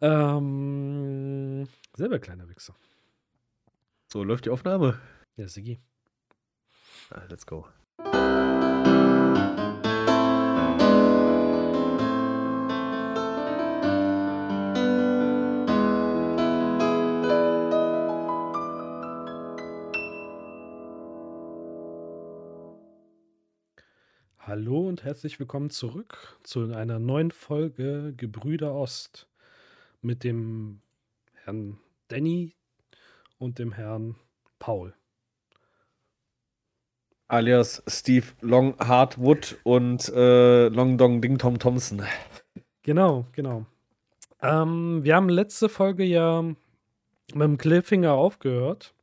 [0.00, 2.74] Ähm, selber kleiner Wichser.
[4.08, 5.00] So läuft die Aufnahme.
[5.36, 5.80] Ja, Sigi.
[7.10, 7.66] Ah, let's go.
[24.38, 29.26] Hallo und herzlich willkommen zurück zu einer neuen Folge Gebrüder Ost
[30.06, 30.80] mit dem
[31.44, 31.78] Herrn
[32.08, 32.54] Danny
[33.38, 34.14] und dem Herrn
[34.58, 34.94] Paul.
[37.28, 42.02] Alias Steve Long Hardwood und äh, Long Dong Ding Tom Thompson.
[42.84, 43.66] Genau, genau.
[44.40, 46.56] Ähm, wir haben letzte Folge ja mit
[47.34, 48.94] dem Cliffhanger aufgehört.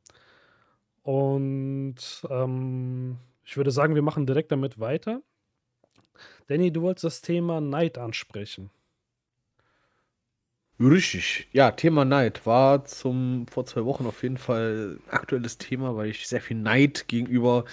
[1.02, 1.96] Und
[2.30, 5.20] ähm, ich würde sagen, wir machen direkt damit weiter.
[6.46, 8.70] Danny, du wolltest das Thema Neid ansprechen.
[10.80, 11.46] Richtig.
[11.52, 16.10] Ja, Thema Neid war zum vor zwei Wochen auf jeden Fall ein aktuelles Thema, weil
[16.10, 17.64] ich sehr viel Neid gegenüber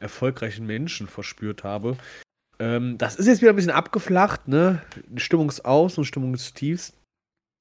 [0.00, 1.98] erfolgreichen Menschen verspürt habe.
[2.58, 4.82] Ähm, das ist jetzt wieder ein bisschen abgeflacht, ne?
[5.16, 6.94] Stimmungsaus und Stimmungstiefs.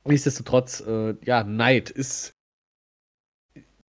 [0.05, 2.31] Nichtsdestotrotz, äh, ja, Neid ist,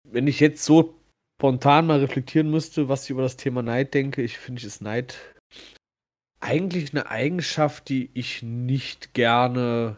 [0.08, 1.00] wenn ich jetzt so
[1.40, 5.18] spontan mal reflektieren müsste, was ich über das Thema Neid denke, ich finde, ist Neid
[6.40, 9.98] eigentlich eine Eigenschaft, die ich nicht gerne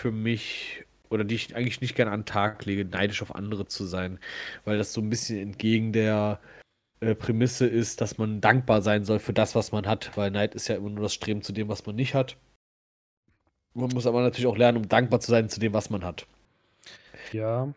[0.00, 3.66] für mich oder die ich eigentlich nicht gerne an den Tag lege, neidisch auf andere
[3.66, 4.18] zu sein,
[4.64, 6.40] weil das so ein bisschen entgegen der
[7.00, 10.54] äh, Prämisse ist, dass man dankbar sein soll für das, was man hat, weil Neid
[10.54, 12.36] ist ja immer nur das Streben zu dem, was man nicht hat.
[13.74, 16.26] Man muss aber natürlich auch lernen, um dankbar zu sein zu dem, was man hat.
[17.32, 17.72] Ja,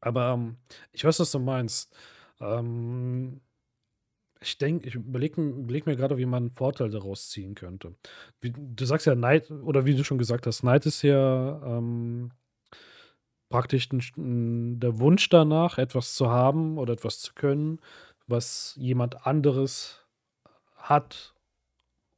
[0.00, 0.56] aber ähm,
[0.92, 1.94] ich weiß, was du meinst.
[2.40, 3.40] Ähm,
[4.44, 7.94] ich denke, ich überlege überleg mir gerade, wie man einen Vorteil daraus ziehen könnte.
[8.40, 12.30] Wie, du sagst ja, Neid, oder wie du schon gesagt hast, Neid ist ja ähm,
[13.48, 17.80] praktisch ein, der Wunsch danach, etwas zu haben oder etwas zu können,
[18.26, 20.06] was jemand anderes
[20.76, 21.34] hat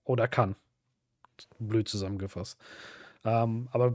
[0.05, 0.57] oder kann.
[1.59, 2.59] Blöd zusammengefasst.
[3.25, 3.95] Ähm, aber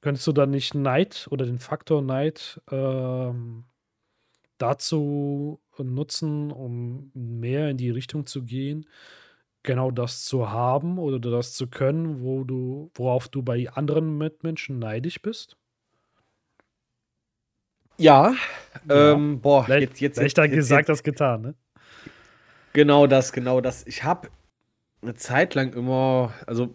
[0.00, 3.64] könntest du dann nicht Neid oder den Faktor Neid ähm,
[4.62, 8.86] dazu nutzen, um mehr in die Richtung zu gehen,
[9.62, 14.78] genau das zu haben oder das zu können, wo du, worauf du bei anderen Mitmenschen
[14.78, 15.56] neidisch bist?
[17.98, 18.34] Ja,
[18.88, 19.12] ja.
[19.12, 21.54] Ähm, boah, Leicht, jetzt, jetzt, leichter jetzt, gesagt als getan, ne?
[22.72, 23.86] Genau das, genau das.
[23.86, 24.28] Ich habe
[25.02, 26.72] eine Zeit lang immer, also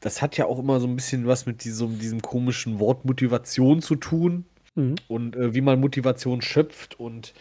[0.00, 3.82] das hat ja auch immer so ein bisschen was mit diesem, diesem komischen Wort Motivation
[3.82, 4.46] zu tun.
[4.74, 4.94] Mhm.
[5.08, 6.98] Und äh, wie man Motivation schöpft.
[6.98, 7.34] Und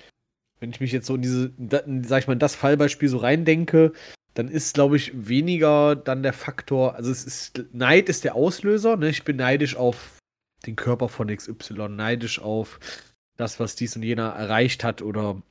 [0.59, 3.17] wenn ich mich jetzt so in diese, da, sag ich mal, in das Fallbeispiel so
[3.17, 3.93] reindenke,
[4.33, 8.95] dann ist, glaube ich, weniger dann der Faktor, also es ist, Neid ist der Auslöser,
[8.95, 9.09] ne?
[9.09, 10.17] Ich bin neidisch auf
[10.65, 12.79] den Körper von XY, neidisch auf
[13.35, 15.41] das, was dies und jener erreicht hat oder,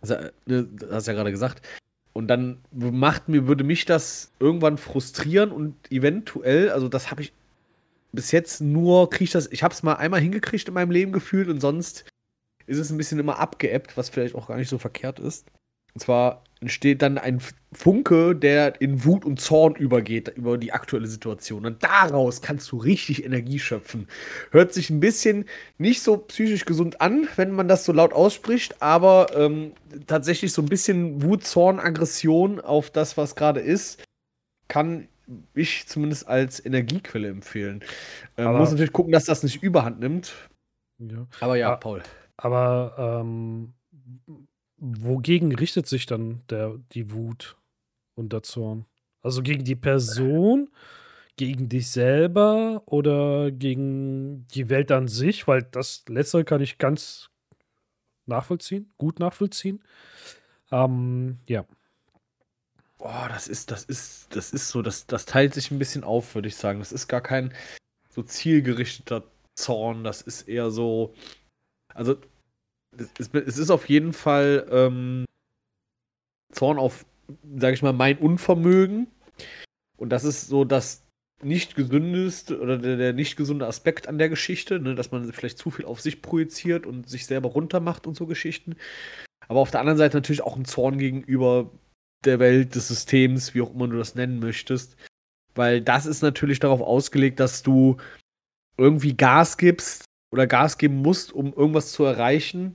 [0.00, 0.14] also,
[0.46, 1.66] ne, das hast ja gerade gesagt.
[2.12, 7.32] Und dann macht mir, würde mich das irgendwann frustrieren und eventuell, also das habe ich
[8.14, 11.12] bis jetzt nur kriege ich das, ich habe es mal einmal hingekriegt in meinem Leben
[11.12, 12.04] gefühlt und sonst
[12.66, 15.46] ist es ein bisschen immer abgeebbt, was vielleicht auch gar nicht so verkehrt ist.
[15.94, 17.40] Und zwar entsteht dann ein
[17.72, 21.66] Funke, der in Wut und Zorn übergeht über die aktuelle Situation.
[21.66, 24.08] Und daraus kannst du richtig Energie schöpfen.
[24.50, 25.44] Hört sich ein bisschen
[25.78, 29.72] nicht so psychisch gesund an, wenn man das so laut ausspricht, aber ähm,
[30.06, 34.02] tatsächlich so ein bisschen Wut, Zorn, Aggression auf das, was gerade ist,
[34.66, 35.06] kann
[35.54, 37.82] ich zumindest als Energiequelle empfehlen.
[38.36, 40.34] Ähm, man muss natürlich gucken, dass das nicht überhand nimmt.
[40.98, 41.26] Ja.
[41.40, 42.02] Aber ja, aber, Paul.
[42.36, 43.74] Aber ähm,
[44.76, 47.56] wogegen richtet sich dann der, die Wut
[48.14, 48.86] und der Zorn?
[49.22, 50.70] Also gegen die Person,
[51.36, 55.48] gegen dich selber oder gegen die Welt an sich?
[55.48, 57.30] Weil das letztere kann ich ganz
[58.26, 59.82] nachvollziehen, gut nachvollziehen.
[60.70, 61.64] Ähm, ja.
[63.04, 66.34] Boah, das ist, das ist, das ist so, das, das teilt sich ein bisschen auf,
[66.34, 66.78] würde ich sagen.
[66.78, 67.52] Das ist gar kein
[68.08, 69.24] so zielgerichteter
[69.56, 71.14] Zorn, das ist eher so.
[71.92, 72.16] Also,
[72.96, 75.26] es, es ist auf jeden Fall ähm,
[76.50, 77.04] Zorn auf,
[77.58, 79.08] sage ich mal, mein Unvermögen.
[79.98, 81.02] Und das ist so das
[81.42, 85.58] nicht gesündeste oder der, der nicht gesunde Aspekt an der Geschichte, ne, dass man vielleicht
[85.58, 88.76] zu viel auf sich projiziert und sich selber runtermacht und so Geschichten.
[89.46, 91.70] Aber auf der anderen Seite natürlich auch ein Zorn gegenüber
[92.26, 94.96] der Welt, des Systems, wie auch immer du das nennen möchtest.
[95.54, 97.96] Weil das ist natürlich darauf ausgelegt, dass du
[98.76, 102.74] irgendwie Gas gibst oder Gas geben musst, um irgendwas zu erreichen.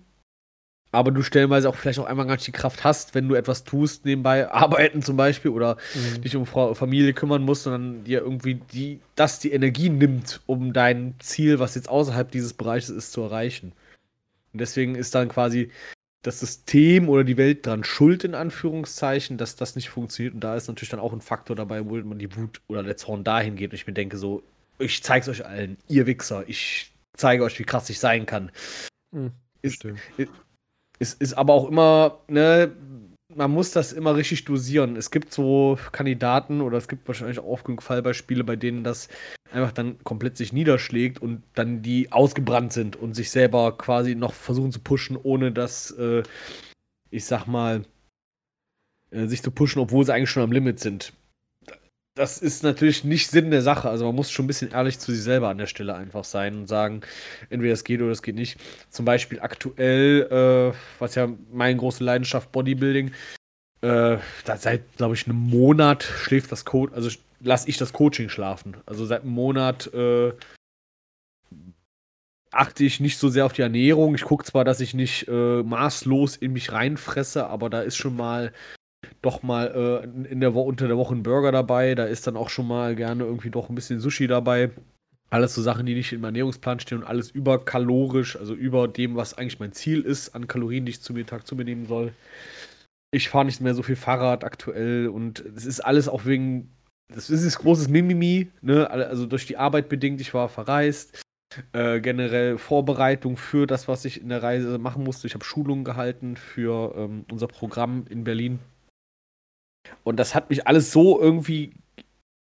[0.92, 3.63] aber du stellenweise auch vielleicht auch einmal gar nicht die Kraft hast, wenn du etwas
[3.63, 6.22] tust, nebenbei arbeiten zum Beispiel oder mhm.
[6.22, 11.13] dich um Familie kümmern musst, sondern dir irgendwie die, das die Energie nimmt, um dein
[11.19, 13.74] Ziel, was jetzt außerhalb dieses Bereiches ist, zu erreichen.
[14.54, 15.69] Und deswegen ist dann quasi
[16.21, 20.33] das System oder die Welt dran schuld, in Anführungszeichen, dass das nicht funktioniert.
[20.33, 22.98] Und da ist natürlich dann auch ein Faktor dabei, wo man die Wut oder der
[22.98, 23.71] Zorn dahin geht.
[23.71, 24.44] Und ich mir denke so,
[24.80, 28.51] ich zeig's euch allen, ihr Wichser, ich zeige euch, wie krass ich sein kann.
[29.62, 29.86] Ist,
[30.18, 30.30] ist,
[31.00, 32.72] ist, ist aber auch immer, ne,
[33.39, 34.97] man muss das immer richtig dosieren.
[34.97, 39.07] Es gibt so Kandidaten oder es gibt wahrscheinlich auch genug Fallbeispiele, bei denen das
[39.53, 44.33] einfach dann komplett sich niederschlägt und dann die ausgebrannt sind und sich selber quasi noch
[44.33, 46.21] versuchen zu pushen, ohne dass, äh,
[47.12, 47.86] ich sag mal,
[49.12, 51.13] äh, sich zu pushen, obwohl sie eigentlich schon am Limit sind
[52.19, 53.89] das ist natürlich nicht Sinn der Sache.
[53.89, 56.57] Also man muss schon ein bisschen ehrlich zu sich selber an der Stelle einfach sein
[56.57, 57.00] und sagen,
[57.50, 58.60] entweder es geht oder es geht nicht.
[58.89, 63.13] Zum Beispiel aktuell, äh, was ja meine große Leidenschaft Bodybuilding,
[63.81, 68.75] äh, seit, glaube ich, einem Monat schläft das Code, also lasse ich das Coaching schlafen.
[68.86, 70.33] Also seit einem Monat äh,
[72.51, 74.13] achte ich nicht so sehr auf die Ernährung.
[74.13, 78.18] Ich gucke zwar, dass ich nicht äh, maßlos in mich reinfresse, aber da ist schon
[78.18, 78.51] mal
[79.21, 81.95] doch mal äh, in der unter der Woche ein Burger dabei.
[81.95, 84.71] Da ist dann auch schon mal gerne irgendwie doch ein bisschen Sushi dabei.
[85.30, 89.38] Alles so Sachen, die nicht im Ernährungsplan stehen und alles überkalorisch, also über dem, was
[89.38, 92.13] eigentlich mein Ziel ist, an Kalorien, die ich zu mir Tag zu mir nehmen soll.
[93.12, 96.72] Ich fahre nicht mehr so viel Fahrrad aktuell und es ist alles auch wegen,
[97.13, 98.89] das ist ein großes Mimimi, ne?
[98.89, 100.22] also durch die Arbeit bedingt.
[100.22, 101.22] Ich war verreist.
[101.74, 105.25] Äh, generell Vorbereitung für das, was ich in der Reise machen musste.
[105.25, 108.60] Ich habe Schulungen gehalten für ähm, unser Programm in Berlin
[110.03, 111.74] und das hat mich alles so irgendwie,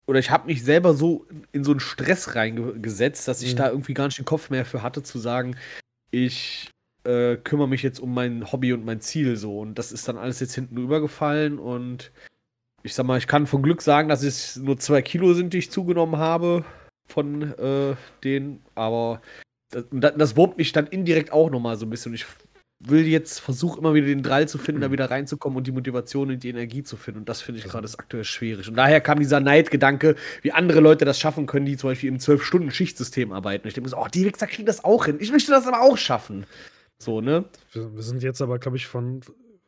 [0.05, 3.57] oder ich habe mich selber so in so einen Stress reingesetzt, dass ich mhm.
[3.57, 5.55] da irgendwie gar nicht den Kopf mehr für hatte, zu sagen,
[6.11, 6.69] ich
[7.05, 9.59] äh, kümmere mich jetzt um mein Hobby und mein Ziel so.
[9.59, 12.11] Und das ist dann alles jetzt hinten rübergefallen und
[12.83, 15.59] ich sag mal, ich kann von Glück sagen, dass es nur zwei Kilo sind, die
[15.59, 16.65] ich zugenommen habe
[17.07, 19.21] von äh, denen, aber
[19.69, 22.11] das, das wurmt mich dann indirekt auch nochmal so ein bisschen.
[22.11, 22.25] Und ich
[22.89, 24.93] will jetzt versuche immer wieder den Drall zu finden, da mhm.
[24.93, 27.21] wieder reinzukommen und die Motivation und die Energie zu finden.
[27.21, 28.67] Und das finde ich gerade aktuell schwierig.
[28.67, 32.17] Und daher kam dieser Neidgedanke, wie andere Leute das schaffen können, die zum Beispiel im
[32.17, 33.63] 12-Stunden-Schichtsystem arbeiten.
[33.63, 35.17] Und ich denke so, oh, die Wichser kriegen das auch hin.
[35.19, 36.45] Ich möchte das aber auch schaffen.
[36.97, 37.45] So, ne?
[37.71, 39.21] Wir, wir sind jetzt aber, glaube ich, von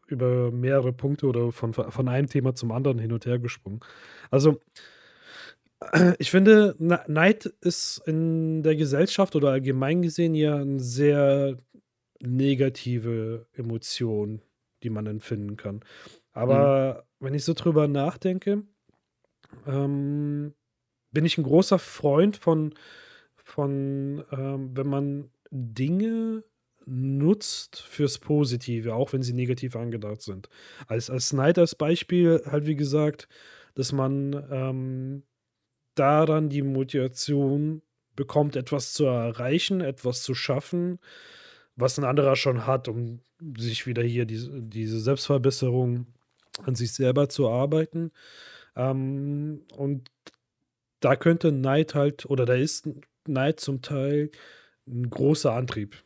[0.07, 3.79] über mehrere Punkte oder von, von einem Thema zum anderen hin und her gesprungen.
[4.29, 4.59] Also,
[6.19, 11.57] ich finde, Neid ist in der Gesellschaft oder allgemein gesehen ja ein sehr
[12.25, 14.41] negative Emotion,
[14.83, 15.81] die man empfinden kann.
[16.31, 17.25] Aber mhm.
[17.25, 18.63] wenn ich so drüber nachdenke,
[19.65, 20.53] ähm,
[21.11, 22.73] bin ich ein großer Freund von,
[23.35, 26.43] von ähm, wenn man Dinge
[26.85, 30.49] nutzt fürs Positive, auch wenn sie negativ angedacht sind.
[30.87, 33.27] Als, als Snyder als Beispiel halt wie gesagt,
[33.73, 35.23] dass man ähm,
[35.95, 37.81] daran die Motivation
[38.15, 40.99] bekommt, etwas zu erreichen, etwas zu schaffen,
[41.75, 43.19] was ein anderer schon hat, um
[43.57, 46.07] sich wieder hier diese, diese Selbstverbesserung
[46.63, 48.11] an sich selber zu arbeiten.
[48.75, 50.09] Ähm, und
[50.99, 52.89] da könnte Neid halt, oder da ist
[53.27, 54.31] Neid zum Teil
[54.87, 56.03] ein großer Antrieb.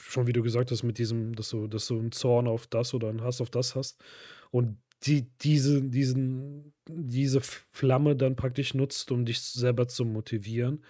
[0.00, 2.94] Schon wie du gesagt hast, mit diesem, dass du, dass du einen Zorn auf das
[2.94, 4.02] oder einen Hass auf das hast.
[4.50, 10.84] Und die, diese, diesen, diese Flamme dann praktisch nutzt, um dich selber zu motivieren.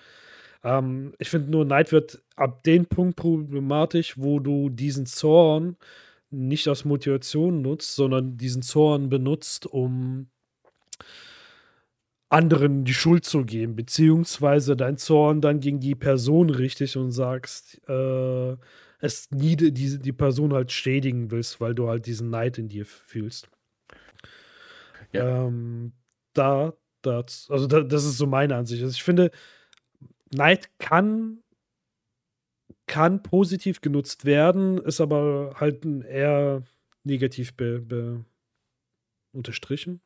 [0.64, 5.76] Ähm, ich finde nur, Neid wird ab dem Punkt problematisch, wo du diesen Zorn
[6.30, 10.28] nicht als Motivation nutzt, sondern diesen Zorn benutzt, um
[12.28, 17.80] anderen die Schuld zu geben, beziehungsweise dein Zorn dann gegen die Person richtig und sagst,
[17.88, 18.56] äh,
[19.00, 22.84] es nie die, die Person halt schädigen willst, weil du halt diesen Neid in dir
[22.84, 23.48] fühlst.
[25.12, 25.46] Ja.
[25.46, 25.92] Ähm,
[26.34, 28.82] da, das, also da, das ist so meine Ansicht.
[28.82, 29.30] Also ich finde,
[30.32, 31.42] Neid kann,
[32.86, 36.62] kann positiv genutzt werden, ist aber halt eher
[37.04, 38.24] negativ be, be
[39.32, 40.00] unterstrichen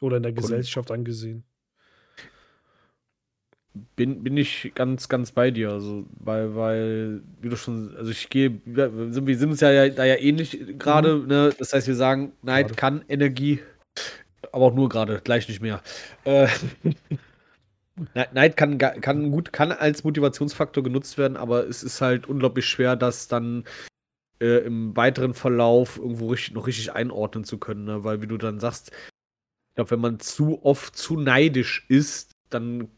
[0.00, 1.44] oder in der Gesellschaft angesehen.
[3.96, 5.70] Bin, bin ich ganz, ganz bei dir.
[5.70, 10.14] Also, weil, weil, wie du schon, also ich gehe, wir sind uns ja da ja
[10.14, 11.26] ähnlich gerade, mhm.
[11.26, 11.54] ne?
[11.58, 12.76] Das heißt, wir sagen, Neid gerade.
[12.76, 13.60] kann Energie,
[14.52, 15.82] aber auch nur gerade, gleich nicht mehr.
[16.24, 16.46] Äh,
[18.32, 22.96] Neid kann, kann gut, kann als Motivationsfaktor genutzt werden, aber es ist halt unglaublich schwer,
[22.96, 23.64] das dann
[24.40, 28.04] äh, im weiteren Verlauf irgendwo richtig, noch richtig einordnen zu können, ne?
[28.04, 32.88] weil wie du dann sagst, ich glaube, wenn man zu oft zu neidisch ist, dann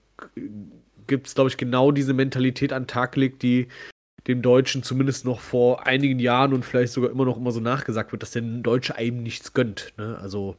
[1.07, 3.69] gibt es, glaube ich, genau diese Mentalität an Tag legt, die
[4.26, 8.12] dem Deutschen zumindest noch vor einigen Jahren und vielleicht sogar immer noch immer so nachgesagt
[8.12, 9.93] wird, dass der Deutsche einem nichts gönnt.
[9.99, 10.19] Ne?
[10.21, 10.57] Also,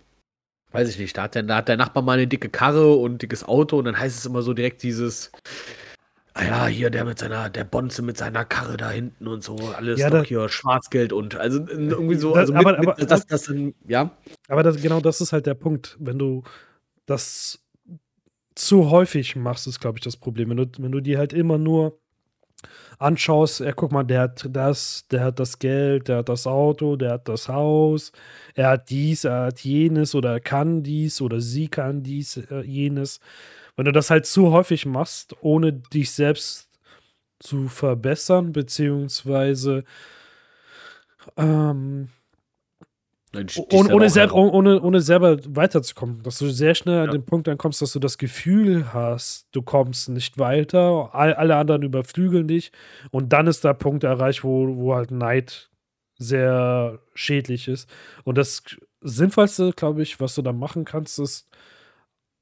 [0.72, 3.14] weiß ich nicht, da hat, der, da hat der Nachbar mal eine dicke Karre und
[3.14, 5.32] ein dickes Auto und dann heißt es immer so direkt dieses,
[6.34, 9.56] ah ja, hier der mit seiner, der Bonze mit seiner Karre da hinten und so,
[9.76, 12.90] alles Ja, doch da hier Schwarzgeld und also irgendwie so, das also mit, aber mit,
[12.90, 14.12] aber das, das, dann, ja,
[14.48, 15.96] aber das genau das ist halt der Punkt.
[16.00, 16.44] Wenn du
[17.06, 17.64] das
[18.56, 20.50] zu häufig machst, ist, glaube ich, das Problem.
[20.50, 22.00] Wenn du wenn du dir halt immer nur
[23.00, 26.96] anschaust, ja, guck mal, der hat das, der hat das Geld, der hat das Auto,
[26.96, 28.12] der hat das Haus,
[28.56, 32.62] er hat dies, er hat jenes oder er kann dies oder sie kann dies, äh,
[32.62, 33.20] jenes.
[33.76, 36.70] Wenn du das halt zu häufig machst, ohne dich selbst
[37.40, 39.84] zu verbessern, beziehungsweise
[41.38, 42.10] ähm,
[43.34, 47.12] Nein, ohne, selber ohne, selber, ohne, ohne selber weiterzukommen, dass du sehr schnell an Ja.
[47.12, 51.84] den Punkt ankommst, dass du das Gefühl hast, du kommst nicht weiter, all, alle anderen
[51.84, 52.72] überflügeln dich
[53.12, 55.70] und dann ist der Punkt erreicht, wo, wo halt Neid
[56.18, 57.90] sehr schädlich ist.
[58.24, 58.64] Und das
[59.02, 61.48] Sinnvollste, glaube ich, was du da machen kannst, ist,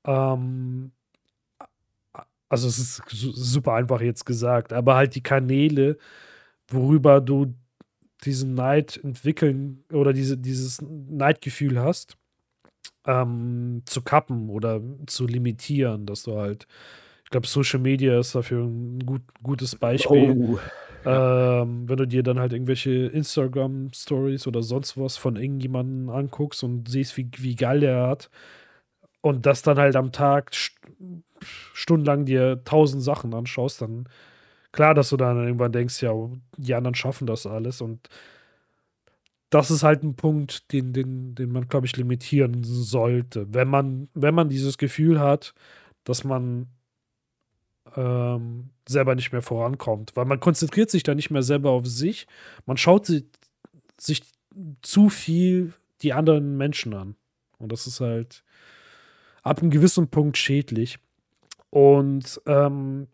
[0.06, 0.92] ähm,
[2.48, 5.98] also es ist su- super einfach jetzt gesagt, aber halt die Kanäle,
[6.70, 7.56] worüber du
[8.26, 12.18] diesen Neid entwickeln oder diese, dieses Neidgefühl hast,
[13.06, 16.68] ähm, zu kappen oder zu limitieren, dass du halt,
[17.24, 20.32] ich glaube, Social Media ist dafür ein gut, gutes Beispiel.
[20.32, 20.60] Oh.
[21.08, 26.90] Ähm, wenn du dir dann halt irgendwelche Instagram-Stories oder sonst was von irgendjemandem anguckst und
[26.90, 28.32] siehst, wie, wie geil der hat
[29.22, 30.74] und das dann halt am Tag st
[31.74, 34.10] stundenlang dir tausend Sachen anschaust, dann
[34.76, 36.12] klar, dass du dann irgendwann denkst, ja,
[36.58, 38.10] die anderen schaffen das alles und
[39.50, 43.54] das ist halt ein Punkt, den, den, den man, glaube ich, limitieren sollte.
[43.54, 45.54] Wenn man, wenn man dieses Gefühl hat,
[46.04, 46.68] dass man
[47.96, 52.28] ähm, selber nicht mehr vorankommt, weil man konzentriert sich dann nicht mehr selber auf sich,
[52.66, 53.26] man schaut si
[53.98, 54.24] sich
[54.82, 57.16] zu viel die anderen Menschen an.
[57.58, 58.44] Und das ist halt
[59.42, 61.00] ab einem gewissen Punkt schädlich.
[61.70, 63.08] Und ähm,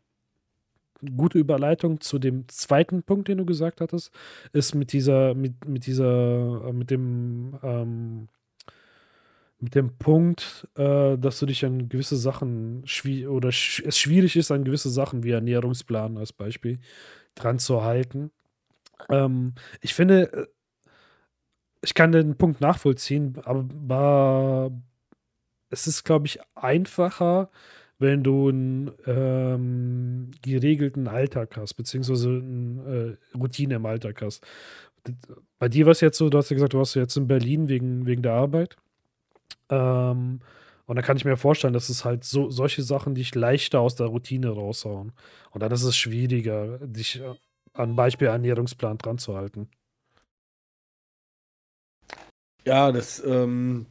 [1.17, 4.11] gute Überleitung zu dem zweiten Punkt, den du gesagt hattest,
[4.53, 8.27] ist mit dieser, mit, mit dieser, äh, mit dem, ähm,
[9.59, 12.83] mit dem Punkt, äh, dass du dich an gewisse Sachen
[13.27, 16.79] oder sch es schwierig ist, an gewisse Sachen wie Ernährungsplan als Beispiel
[17.35, 18.31] dran zu halten.
[19.09, 20.47] Ähm, ich finde, äh,
[21.83, 24.71] ich kann den Punkt nachvollziehen, aber
[25.69, 27.49] es ist, glaube ich, einfacher,
[28.01, 34.45] wenn du einen ähm, geregelten Alltag hast, beziehungsweise eine äh, Routine im Alltag hast.
[35.59, 37.69] Bei dir war es jetzt so, du hast ja gesagt, du warst jetzt in Berlin
[37.69, 38.75] wegen wegen der Arbeit.
[39.69, 40.39] Ähm,
[40.85, 43.95] und da kann ich mir vorstellen, dass es halt so solche Sachen dich leichter aus
[43.95, 45.13] der Routine raushauen.
[45.51, 47.35] Und dann ist es schwieriger, dich, äh,
[47.73, 49.69] an Beispiel Ernährungsplan dran zu halten.
[52.65, 53.85] Ja, das, ähm,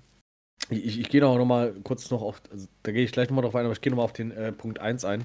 [0.71, 3.43] ich, ich gehe noch mal kurz noch auf, also da gehe ich gleich noch mal
[3.43, 5.25] drauf ein, aber ich gehe noch mal auf den äh, Punkt 1 ein.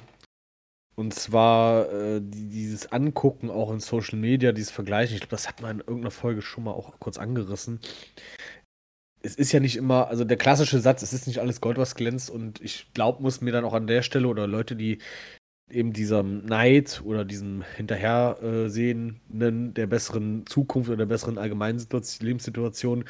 [0.96, 5.16] Und zwar äh, die, dieses Angucken auch in Social Media, dieses Vergleichen.
[5.16, 7.80] Ich glaube, das hat man in irgendeiner Folge schon mal auch kurz angerissen.
[9.22, 11.96] Es ist ja nicht immer, also der klassische Satz, es ist nicht alles Gold, was
[11.96, 12.30] glänzt.
[12.30, 15.00] Und ich glaube, muss mir dann auch an der Stelle oder Leute, die
[15.70, 23.06] eben diesem Neid oder diesem Hinterhersehen der besseren Zukunft oder der besseren allgemeinen Situation, Lebenssituation,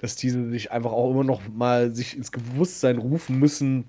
[0.00, 3.84] dass diese sich einfach auch immer noch mal sich ins Bewusstsein rufen müssen,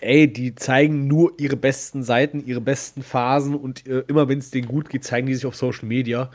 [0.00, 4.50] ey, die zeigen nur ihre besten Seiten, ihre besten Phasen und äh, immer wenn es
[4.50, 6.30] denen gut geht, zeigen die sich auf Social Media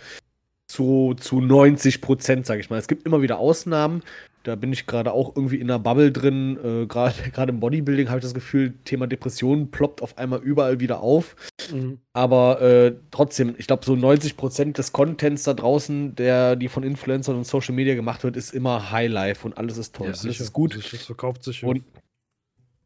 [0.68, 2.80] zu, zu 90 Prozent, sage ich mal.
[2.80, 4.02] Es gibt immer wieder Ausnahmen.
[4.44, 6.58] Da bin ich gerade auch irgendwie in einer Bubble drin.
[6.58, 11.00] Äh, gerade im Bodybuilding habe ich das Gefühl, Thema Depression ploppt auf einmal überall wieder
[11.00, 11.36] auf.
[11.72, 12.00] Mhm.
[12.12, 16.84] Aber äh, trotzdem, ich glaube, so 90 Prozent des Contents da draußen, der die von
[16.84, 20.08] Influencern und Social Media gemacht wird, ist immer Highlife und alles ist toll.
[20.08, 20.44] Ja, alles sicher.
[20.44, 20.74] ist gut.
[20.74, 21.64] Sicher, Es verkauft sich.
[21.64, 21.84] Und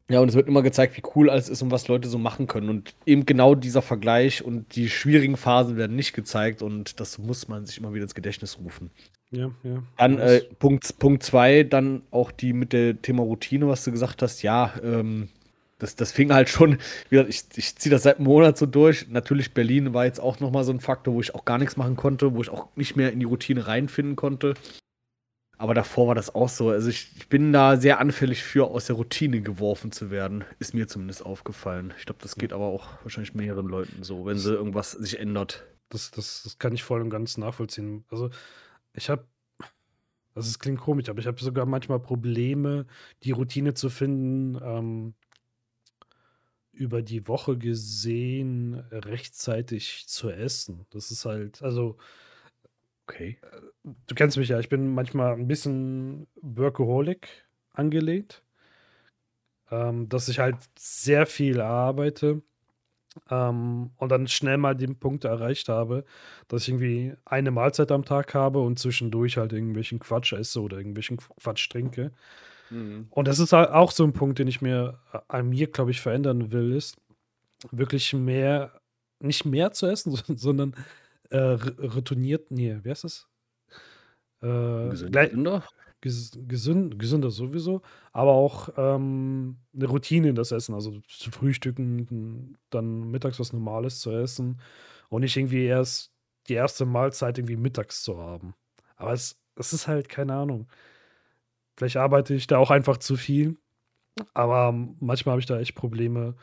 [0.09, 2.47] ja, und es wird immer gezeigt, wie cool alles ist und was Leute so machen
[2.47, 2.69] können.
[2.69, 7.49] Und eben genau dieser Vergleich und die schwierigen Phasen werden nicht gezeigt und das muss
[7.49, 8.89] man sich immer wieder ins Gedächtnis rufen.
[9.31, 9.83] Ja, ja.
[9.97, 14.21] Dann äh, Punkt, Punkt zwei, dann auch die mit der Thema Routine, was du gesagt
[14.21, 14.41] hast.
[14.41, 15.29] Ja, ähm,
[15.79, 16.77] das, das fing halt schon,
[17.09, 19.07] wie gesagt, ich, ich ziehe das seit einem Monat so durch.
[19.09, 21.95] Natürlich, Berlin war jetzt auch nochmal so ein Faktor, wo ich auch gar nichts machen
[21.95, 24.53] konnte, wo ich auch nicht mehr in die Routine reinfinden konnte.
[25.59, 26.69] Aber davor war das auch so.
[26.69, 30.45] Also ich, ich bin da sehr anfällig für, aus der Routine geworfen zu werden.
[30.59, 31.93] Ist mir zumindest aufgefallen.
[31.97, 35.65] Ich glaube, das geht aber auch wahrscheinlich mehreren Leuten so, wenn sie irgendwas sich ändert.
[35.89, 38.03] Das das das kann ich voll und ganz nachvollziehen.
[38.11, 38.29] Also,
[38.97, 39.27] ich habe
[40.35, 42.85] also, es klingt komisch, aber ich habe sogar manchmal Probleme,
[43.23, 45.15] die Routine zu finden, ähm
[46.73, 50.85] über die Woche gesehen rechtzeitig zu essen.
[50.91, 51.97] Das ist halt, also
[53.09, 53.39] Okay.
[54.07, 58.43] du kennst mich ja, ich bin manchmal ein bisschen Workaholic angelegt,
[59.71, 62.41] ähm, dass ich halt sehr viel arbeite
[63.29, 66.03] ähm, und dann schnell mal den Punkt erreicht habe,
[66.47, 70.77] dass ich irgendwie eine Mahlzeit am Tag habe und zwischendurch halt irgendwelchen Quatsch esse oder
[70.77, 72.11] irgendwelchen Quatsch trinke.
[72.69, 73.07] Mhm.
[73.09, 75.91] Und das ist halt auch so ein Punkt, den ich mir äh, an mir, glaube
[75.91, 76.97] ich, verändern will, ist
[77.71, 78.79] wirklich mehr,
[79.19, 80.75] nicht mehr zu essen, sondern
[81.29, 83.27] äh, retourniert, nee, wie heißt das?
[84.41, 85.63] Äh, Gesünder?
[86.01, 90.75] Ges gesünd, gesünder sowieso, aber auch ähm, eine Routine in das Essen.
[90.75, 94.59] Also zu frühstücken, dann mittags was Normales zu essen
[95.09, 96.11] und nicht irgendwie erst
[96.47, 98.53] die erste Mahlzeit irgendwie mittags zu haben.
[98.95, 100.67] Aber es, es ist halt, keine Ahnung.
[101.75, 103.57] Vielleicht arbeite ich da auch einfach zu viel.
[104.33, 106.35] Aber manchmal habe ich da echt Probleme,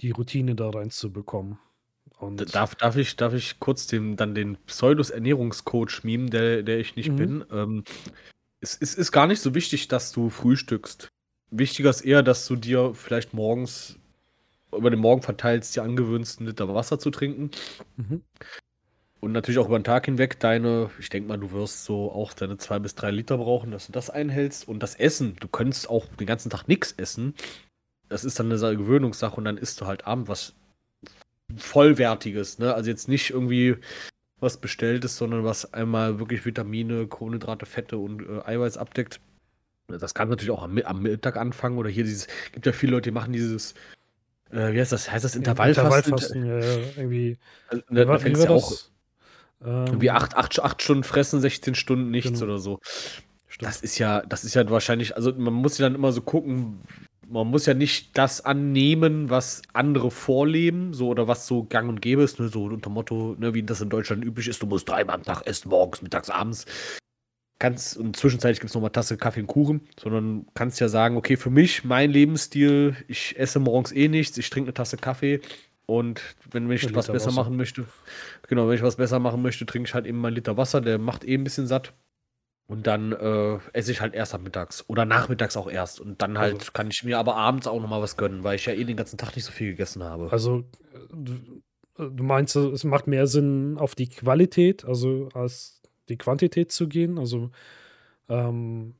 [0.00, 1.58] die Routine da reinzubekommen.
[2.18, 6.96] Und Darf, darf, ich, darf ich kurz dem, dann den Pseudos-Ernährungscoach mimen, der, der ich
[6.96, 7.16] nicht Mhm.
[7.16, 7.44] bin?
[7.52, 7.84] Ähm,
[8.60, 11.08] es, es ist gar nicht so wichtig, dass du frühstückst.
[11.50, 13.96] Wichtiger ist eher, dass du dir vielleicht morgens
[14.76, 17.50] über den Morgen verteilst, dir angewöhnst, einen Liter Wasser zu trinken.
[17.96, 18.22] mhm.
[19.20, 22.32] Und natürlich auch über den Tag hinweg deine, ich denke mal, du wirst so auch
[22.32, 24.66] deine zwei bis drei Liter brauchen, dass du das einhältst.
[24.66, 27.34] Und das Essen, du könntest auch den ganzen Tag nichts essen.
[28.08, 30.54] Das ist dann eine Sa- Gewöhnungssache und dann isst du halt Abend was
[31.56, 32.74] Vollwertiges, ne?
[32.74, 33.76] Also jetzt nicht irgendwie
[34.40, 39.20] was Bestelltes, sondern was einmal wirklich Vitamine, Kohlenhydrate, Fette und äh, Eiweiß abdeckt.
[39.88, 43.10] Das kann natürlich auch am, am Mittag anfangen oder hier dieses, gibt ja viele Leute,
[43.10, 43.74] die machen dieses,
[44.50, 46.14] äh, wie heißt das, heißt das Intervallfasten?
[46.14, 47.38] Intervallfasten, ja, ja, irgendwie.
[47.68, 48.92] Also, Wie da, ja auch das?
[49.62, 52.44] Ähm, irgendwie acht, acht, acht Stunden fressen, 16 Stunden nichts Genau.
[52.44, 52.80] oder so.
[53.48, 53.68] stimmt.
[53.68, 56.80] Das ist ja, das ist ja wahrscheinlich, also man muss ja dann immer so gucken,
[57.30, 62.02] man muss ja nicht das annehmen, was andere vorleben, so oder was so gang und
[62.02, 64.88] gäbe ist, ne, so unter Motto, ne, wie das in Deutschland üblich ist, du musst
[64.88, 66.66] dreimal am Tag essen, morgens, mittags, abends.
[67.60, 71.16] Kannst, und zwischenzeitlich gibt es noch mal Tasse Kaffee und Kuchen, sondern kannst ja sagen,
[71.16, 75.40] okay, für mich, mein Lebensstil, ich esse morgens eh nichts, ich trinke eine Tasse Kaffee
[75.86, 77.32] und wenn, wenn ich Ein was Liter besser Wasser.
[77.32, 77.86] machen möchte,
[78.48, 80.80] genau, wenn ich was besser machen möchte, trinke ich halt eben mal einen Liter Wasser,
[80.80, 81.92] der macht eh ein bisschen satt.
[82.70, 85.98] Und dann äh, esse ich halt erst am Mittags oder nachmittags auch erst.
[86.00, 88.54] Und dann halt Also- kann ich mir aber abends auch noch mal was gönnen, weil
[88.54, 90.30] ich ja eh den ganzen Tag nicht so viel gegessen habe.
[90.30, 90.62] Also,
[91.12, 91.32] du,
[91.98, 96.70] äh, du meinst, äh, es macht mehr Sinn, auf die Qualität, also als die Quantität
[96.70, 97.18] zu gehen?
[97.18, 97.50] Also
[98.28, 98.94] ähm,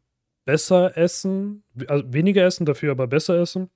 [0.44, 3.70] besser essen, also weniger essen, dafür aber besser essen,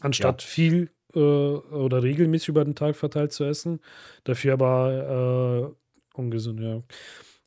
[0.00, 3.78] anstatt viel äh, oder regelmäßig über den Tag verteilt zu essen,
[4.24, 5.74] dafür aber
[6.16, 6.82] äh, ungesund, ja.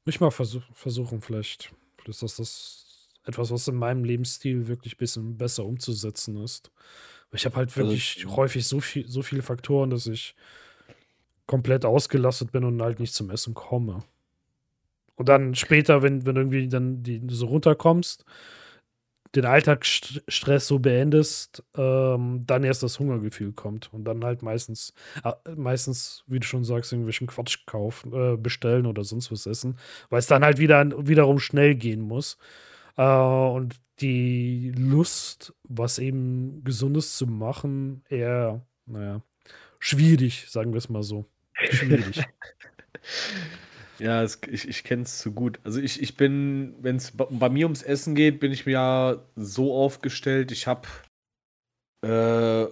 [0.06, 1.74] Ich mal versuch, versuchen, vielleicht.
[2.08, 2.82] Ist das, das
[3.26, 6.72] etwas, was in meinem Lebensstil wirklich ein bisschen besser umzusetzen ist.
[7.34, 8.36] Ich habe halt Also, wirklich mhm.
[8.36, 10.36] häufig so viel, so viele Faktoren, dass ich
[11.46, 14.04] komplett ausgelastet bin und halt nicht zum Essen komme.
[15.16, 18.26] Und dann später, wenn, wenn irgendwie dann die, so runterkommst,
[19.36, 23.94] den Alltagsstress so beendest, ähm, dann erst das Hungergefühl kommt.
[23.94, 28.86] Und dann halt meistens, äh, meistens, wie du schon sagst, irgendwelchen Quatsch kaufen, äh, bestellen
[28.86, 29.78] oder sonst was essen,
[30.10, 32.38] weil es dann halt wieder wiederum schnell gehen muss.
[32.98, 39.22] Äh, und die Lust, was eben Gesundes zu machen, eher, naja,
[39.80, 41.26] schwierig, sagen wir es mal so.
[41.70, 42.24] Schwierig.
[44.02, 45.60] Ja, es, ich, ich kenne es zu gut.
[45.64, 49.18] Also ich, ich bin, wenn es bei, mir ums Essen geht, bin ich mir ja
[49.36, 50.52] so aufgestellt.
[50.52, 50.88] Ich habe
[52.02, 52.66] äh,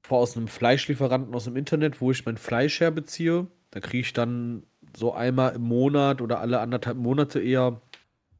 [0.00, 3.48] vor aus einem Fleischlieferanten aus dem Internet, wo ich mein Fleisch herbeziehe.
[3.72, 4.62] Da kriege ich dann
[4.96, 7.80] so einmal im Monat oder alle anderthalb Monate eher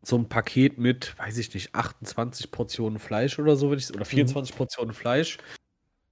[0.01, 4.05] so ein Paket mit, weiß ich nicht, 28 Portionen Fleisch oder so, wenn ich, oder
[4.05, 5.39] 24 Portionen Fleisch.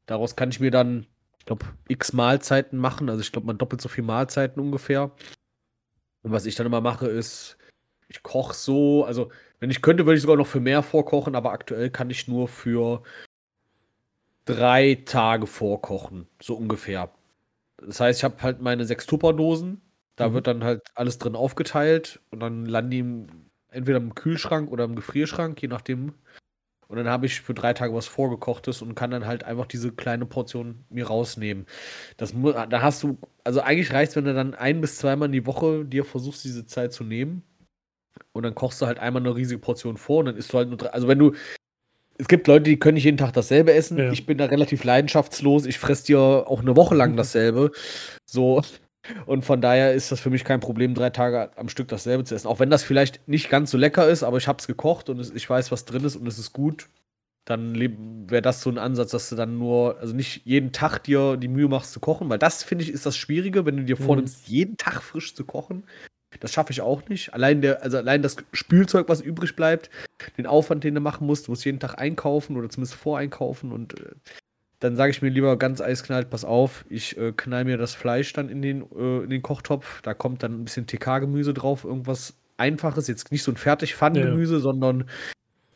[0.07, 1.07] Daraus kann ich mir dann,
[1.38, 3.09] ich glaube, x Mahlzeiten machen.
[3.09, 5.12] Also ich glaube, man doppelt so viel Mahlzeiten ungefähr.
[6.27, 7.57] Und was ich dann immer mache, ist,
[8.09, 11.53] ich koche so, also wenn ich könnte, würde ich sogar noch für mehr vorkochen, aber
[11.53, 13.05] aktuell kann ich nur für
[14.45, 17.11] drei Tage vorkochen, so ungefähr.
[17.77, 19.81] Das heißt, ich habe halt meine sechs Tupperdosen,
[20.17, 20.35] da Mhm.
[20.35, 23.27] wird dann halt alles drin aufgeteilt und dann landen die
[23.71, 26.12] entweder im Kühlschrank oder im Gefrierschrank, je nachdem.
[26.88, 29.90] Und dann habe ich für drei Tage was vorgekochtes und kann dann halt einfach diese
[29.90, 31.66] kleine Portion mir rausnehmen.
[32.16, 35.33] Das da hast du, also eigentlich reicht es, wenn du dann ein bis zweimal in
[35.33, 37.42] die Woche dir versuchst, diese Zeit zu nehmen.
[38.33, 40.68] Und dann kochst du halt einmal eine riesige Portion vor und dann isst du halt
[40.68, 40.90] nur drei.
[40.90, 41.33] Also wenn du.
[42.18, 43.99] Es gibt Leute, die können nicht jeden Tag dasselbe essen.
[43.99, 44.11] Ja.
[44.11, 45.66] Ich bin da relativ leidenschaftslos.
[45.66, 47.72] Ich fress dir auch eine Woche lang dasselbe.
[48.25, 48.62] So.
[49.27, 52.35] Und von daher ist das für mich kein Problem, drei Tage am Stück dasselbe zu
[52.35, 52.49] essen.
[52.49, 55.35] Auch wenn das vielleicht nicht ganz so lecker ist, aber ich habe es gekocht und
[55.35, 56.88] ich weiß, was drin ist und es ist gut.
[57.47, 57.79] dann
[58.29, 61.49] wäre das so ein Ansatz, dass du dann nur, also nicht jeden Tag dir die
[61.49, 64.05] Mühe machst zu kochen, weil das finde ich ist das Schwierige, wenn du dir mhm.
[64.05, 65.85] vornimmst, jeden Tag frisch zu kochen.
[66.40, 67.33] Das schaffe ich auch nicht.
[67.35, 69.90] Allein der, also allein das Spülzeug, was übrig bleibt,
[70.37, 73.99] den Aufwand, den du machen musst, du musst jeden Tag einkaufen oder zumindest voreinkaufen und
[74.01, 74.14] äh,
[74.81, 78.33] dann sage ich mir lieber ganz eisknallt, pass auf, ich äh, knall mir das Fleisch
[78.33, 82.35] dann in den, äh, in den Kochtopf, da kommt dann ein bisschen TK-Gemüse drauf, irgendwas
[82.59, 84.61] Einfaches, jetzt nicht so ein Fertigpfannengemüse, ja.
[84.61, 85.05] sondern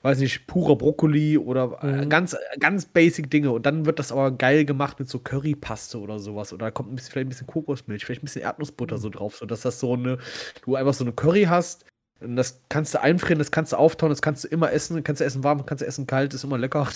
[0.02, 2.08] weiß nicht, purer Brokkoli oder äh, mhm.
[2.08, 3.50] ganz, ganz basic Dinge.
[3.50, 6.52] Und dann wird das aber geil gemacht mit so Currypaste oder sowas.
[6.52, 9.00] Oder da kommt ein bisschen, vielleicht ein bisschen Kokosmilch, vielleicht ein bisschen Erdnussbutter mhm.
[9.00, 10.18] so drauf, sodass das so eine,
[10.62, 11.84] du einfach so eine Curry hast.
[12.20, 15.02] Und das kannst du einfrieren, das kannst du auftauen, das kannst du immer essen.
[15.04, 16.88] Kannst du essen warm, kannst du essen kalt, ist immer lecker.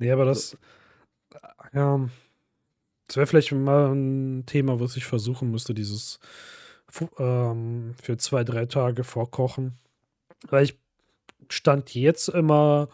[0.00, 0.56] Nee, aber das,
[1.74, 2.08] ja,
[3.06, 6.20] das wäre vielleicht mal ein Thema, was ich versuchen müsste, dieses
[7.18, 9.78] ähm, für zwei, drei Tage vorkochen.
[10.48, 10.78] Weil ich
[11.50, 12.88] stand jetzt immer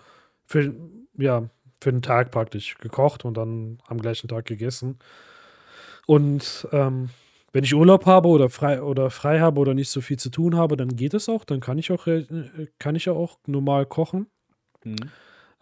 [0.47, 0.75] für,
[1.16, 1.49] ja,
[1.81, 4.99] für den Tag praktisch gekocht und dann am gleichen Tag gegessen.
[6.07, 7.11] Und ähm,
[7.53, 10.57] wenn ich Urlaub habe oder frei oder frei habe oder nicht so viel zu tun
[10.57, 11.45] habe, dann geht es auch.
[11.45, 12.27] Dann kann ich auch, äh,
[12.81, 14.27] kann ich auch normal kochen.
[14.83, 14.97] Mhm.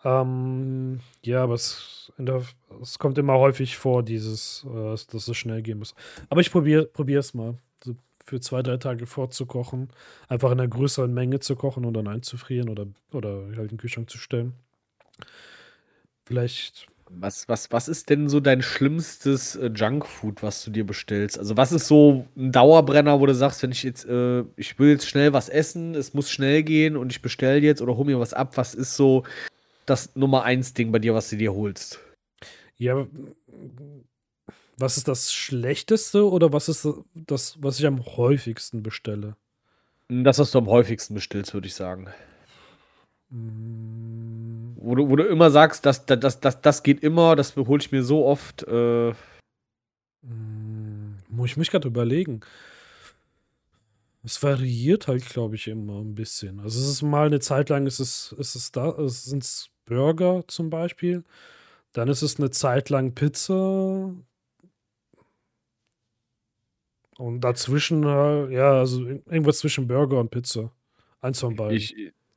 [0.04, 2.42] Ähm, ja, aber es, der,
[2.82, 5.94] es, kommt immer häufig vor, dieses, äh, dass es schnell gehen muss.
[6.28, 6.88] Aber ich probiere
[7.18, 7.56] es mal
[8.24, 9.88] für zwei, drei Tage vorzukochen.
[10.28, 13.78] Einfach in einer größeren Menge zu kochen und dann einzufrieren oder, oder halt in den
[13.78, 14.54] Kühlschrank zu stellen.
[16.24, 16.86] Vielleicht.
[17.10, 21.38] Was, was, was ist denn so dein schlimmstes äh, Junkfood, was du dir bestellst?
[21.38, 24.92] Also, was ist so ein Dauerbrenner, wo du sagst, wenn ich jetzt, äh, ich will
[24.92, 28.18] jetzt schnell was essen, es muss schnell gehen und ich bestelle jetzt oder hol mir
[28.18, 29.22] was ab, was ist so
[29.86, 32.00] das Nummer eins Ding bei dir, was du dir holst?
[32.76, 33.06] Ja,
[34.76, 39.36] was ist das Schlechteste oder was ist das, was ich am häufigsten bestelle?
[40.08, 42.08] Das, was du am häufigsten bestellst, würde ich sagen.
[43.30, 44.76] Mm.
[44.76, 47.92] Wo, du, wo du immer sagst, das, das, das, das geht immer, das hole ich
[47.92, 48.64] mir so oft.
[48.64, 49.12] Äh
[50.22, 51.18] mm.
[51.28, 52.40] Muss ich mich gerade überlegen.
[54.24, 56.60] Es variiert halt, glaube ich, immer ein bisschen.
[56.60, 59.44] Also es ist mal eine Zeit lang, ist es, ist es da, es sind
[59.84, 61.24] Burger zum Beispiel.
[61.92, 64.12] Dann ist es eine Zeit lang Pizza.
[67.16, 70.72] Und dazwischen, äh, ja, also irgendwas zwischen Burger und Pizza.
[71.20, 71.76] Eins von beiden.
[71.76, 71.94] Ich,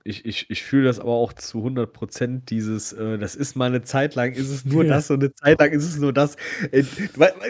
[0.08, 3.66] ich, ich, ich fühle das aber auch zu 100 Prozent, dieses, äh, das ist mal
[3.66, 4.94] eine Zeit lang, ist es nur ja.
[4.94, 6.38] das und eine Zeit lang ist es nur das.
[6.72, 6.84] Äh,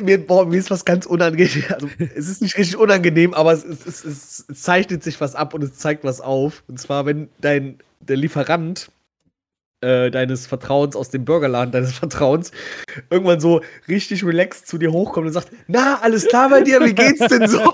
[0.02, 1.64] mir, boah, mir ist was ganz unangenehm.
[1.70, 5.54] Also, es ist nicht richtig unangenehm, aber es, es, es, es zeichnet sich was ab
[5.54, 6.64] und es zeigt was auf.
[6.68, 8.90] Und zwar, wenn dein der Lieferant
[9.82, 12.52] äh, deines Vertrauens aus dem Burgerladen deines Vertrauens
[13.10, 16.94] irgendwann so richtig relaxed zu dir hochkommt und sagt, na, alles klar bei dir, wie
[16.94, 17.74] geht's denn so?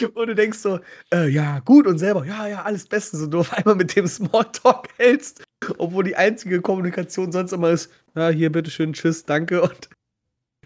[0.14, 0.80] und du denkst so,
[1.12, 4.06] äh, ja, gut und selber, ja, ja, alles Beste, so du auf einmal mit dem
[4.06, 5.44] Smalltalk hältst,
[5.78, 9.88] obwohl die einzige Kommunikation sonst immer ist, ja, hier, bitteschön, tschüss, danke und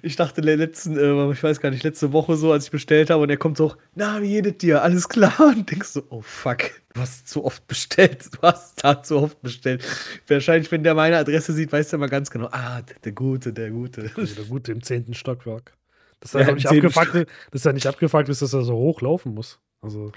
[0.03, 3.23] ich dachte letzten, äh, ich weiß gar nicht, letzte Woche so, als ich bestellt habe
[3.23, 4.83] und er kommt so, na, wie geht dir?
[4.83, 5.35] Alles klar?
[5.57, 8.29] Und denkst so, oh fuck, du hast zu oft bestellt.
[8.35, 9.85] Du hast da zu oft bestellt.
[10.27, 13.53] Wahrscheinlich, wenn der meine Adresse sieht, weiß der mal ganz genau, ah, der, der Gute,
[13.53, 14.11] der Gute.
[14.17, 15.73] Also der Gute im zehnten Stockwerk.
[16.21, 19.61] Das ist ja, nicht abgefuckt, dass er nicht abgefuckt ist, dass er so hochlaufen muss.
[19.81, 20.11] Also.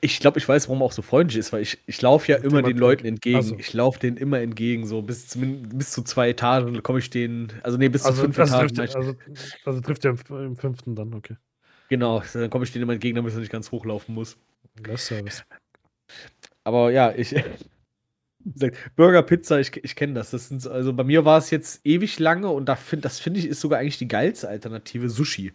[0.00, 2.38] Ich glaube, ich weiß, warum er auch so freundlich ist, weil ich, ich laufe ja
[2.38, 3.36] immer den Leuten entgegen.
[3.36, 3.56] Also.
[3.58, 7.76] Ich laufe denen immer entgegen, so bis, bis zu zwei Etagen komme ich denen, also
[7.76, 8.74] nee, bis also, zu fünf Etagen.
[8.74, 9.14] Trifft, also,
[9.66, 11.36] also, trifft er im, fünften dann, okay.
[11.90, 14.38] Genau, dann komme ich denen immer entgegen, damit er nicht ganz hochlaufen muss.
[14.82, 15.44] Das Service.
[16.64, 17.34] Aber ja, ich.
[18.96, 20.30] Burger, Pizza, ich, ich kenne das.
[20.30, 23.40] das sind, also bei mir war es jetzt ewig lange und da find, das finde
[23.40, 25.52] ich ist sogar eigentlich die geilste Alternative, Sushi.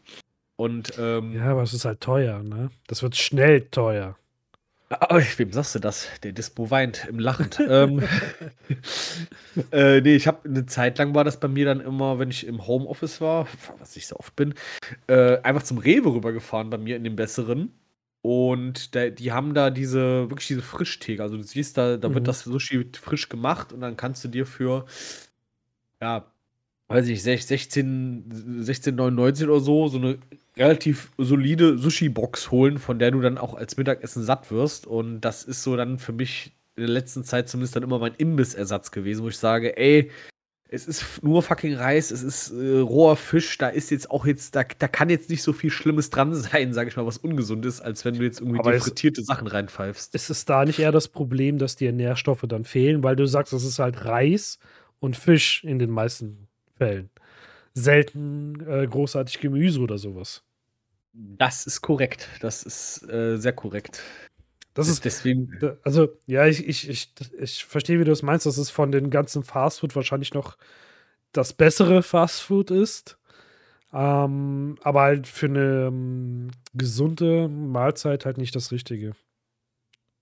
[0.63, 2.71] Und, ähm, ja, aber es ist halt teuer, ne?
[2.87, 4.15] Das wird schnell teuer.
[4.87, 6.07] Aber wem sagst du das?
[6.23, 7.59] Der Dispo weint im Lachend.
[7.69, 8.01] ähm,
[9.73, 12.47] äh, nee, ich habe eine Zeit lang war das bei mir dann immer, wenn ich
[12.47, 13.45] im Homeoffice war,
[13.79, 14.53] was ich so oft bin,
[15.07, 17.73] äh, einfach zum Rewe rübergefahren bei mir in den besseren.
[18.21, 21.21] Und da, die haben da diese, wirklich diese Frischtheke.
[21.21, 22.13] Also du siehst, da, da mhm.
[22.13, 24.85] wird das Sushi frisch gemacht und dann kannst du dir für,
[25.99, 26.25] ja,
[26.87, 30.19] weiß ich, 16, 16,99 oder so, so eine
[30.57, 34.85] relativ solide Sushi-Box holen, von der du dann auch als Mittagessen satt wirst.
[34.87, 38.15] Und das ist so dann für mich in der letzten Zeit zumindest dann immer mein
[38.15, 40.11] Imbissersatz gewesen, wo ich sage, ey,
[40.73, 44.55] es ist nur fucking Reis, es ist äh, roher Fisch, da ist jetzt auch jetzt,
[44.55, 47.63] da, da kann jetzt nicht so viel Schlimmes dran sein, sage ich mal, was ungesund
[47.65, 50.15] ist, als wenn du jetzt irgendwie Aber die frittierte Sachen reinpfeifst.
[50.15, 53.53] Ist es da nicht eher das Problem, dass dir Nährstoffe dann fehlen, weil du sagst,
[53.53, 54.57] es ist halt Reis
[54.99, 57.11] und Fisch in den meisten Fällen.
[57.73, 60.43] Selten äh, großartig Gemüse oder sowas.
[61.13, 62.27] Das ist korrekt.
[62.41, 64.01] Das ist äh, sehr korrekt.
[64.73, 65.51] Das ist deswegen.
[65.83, 69.11] Also, ja, ich, ich, ich, ich verstehe, wie du es meinst, dass es von den
[69.11, 70.57] ganzen Fastfood wahrscheinlich noch
[71.31, 73.19] das bessere Fastfood ist.
[73.91, 79.15] Ähm, aber halt für eine um, gesunde Mahlzeit halt nicht das Richtige.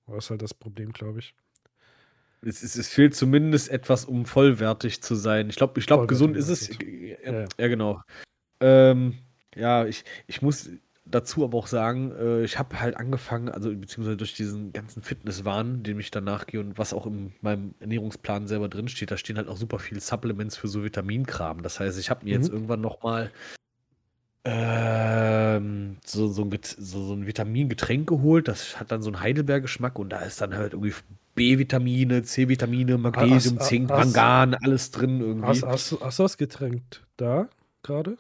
[0.07, 1.33] Das ist halt das Problem, glaube ich.
[2.43, 5.49] Es, es, es, fehlt zumindest etwas, um vollwertig zu sein.
[5.49, 6.69] Ich glaube, ich glaub, gesund ist es.
[6.69, 7.45] Ja, ja.
[7.59, 8.01] ja genau.
[8.59, 9.19] Ähm,
[9.55, 10.69] ja, ich, ich muss
[11.05, 15.83] dazu aber auch sagen, äh, ich habe halt angefangen, also beziehungsweise durch diesen ganzen Fitnesswahn,
[15.83, 19.47] dem ich danach gehe und was auch in meinem Ernährungsplan selber drinsteht, da stehen halt
[19.47, 21.63] auch super viele Supplements für so Vitaminkram.
[21.63, 22.43] Das heißt, ich habe mir mhm.
[22.43, 23.31] jetzt irgendwann nochmal
[24.43, 28.47] ähm, so, so, ein, so, so ein Vitamingetränk geholt.
[28.47, 30.93] Das hat dann so einen Heidelbeer-Geschmack und da ist dann halt irgendwie
[31.35, 35.47] B-Vitamine, C-Vitamine, Magnesium, hast, Zink, hast, Mangan, alles drin irgendwie.
[35.47, 36.81] Hast, hast, hast du das Getränk
[37.17, 37.49] da
[37.83, 38.17] gerade?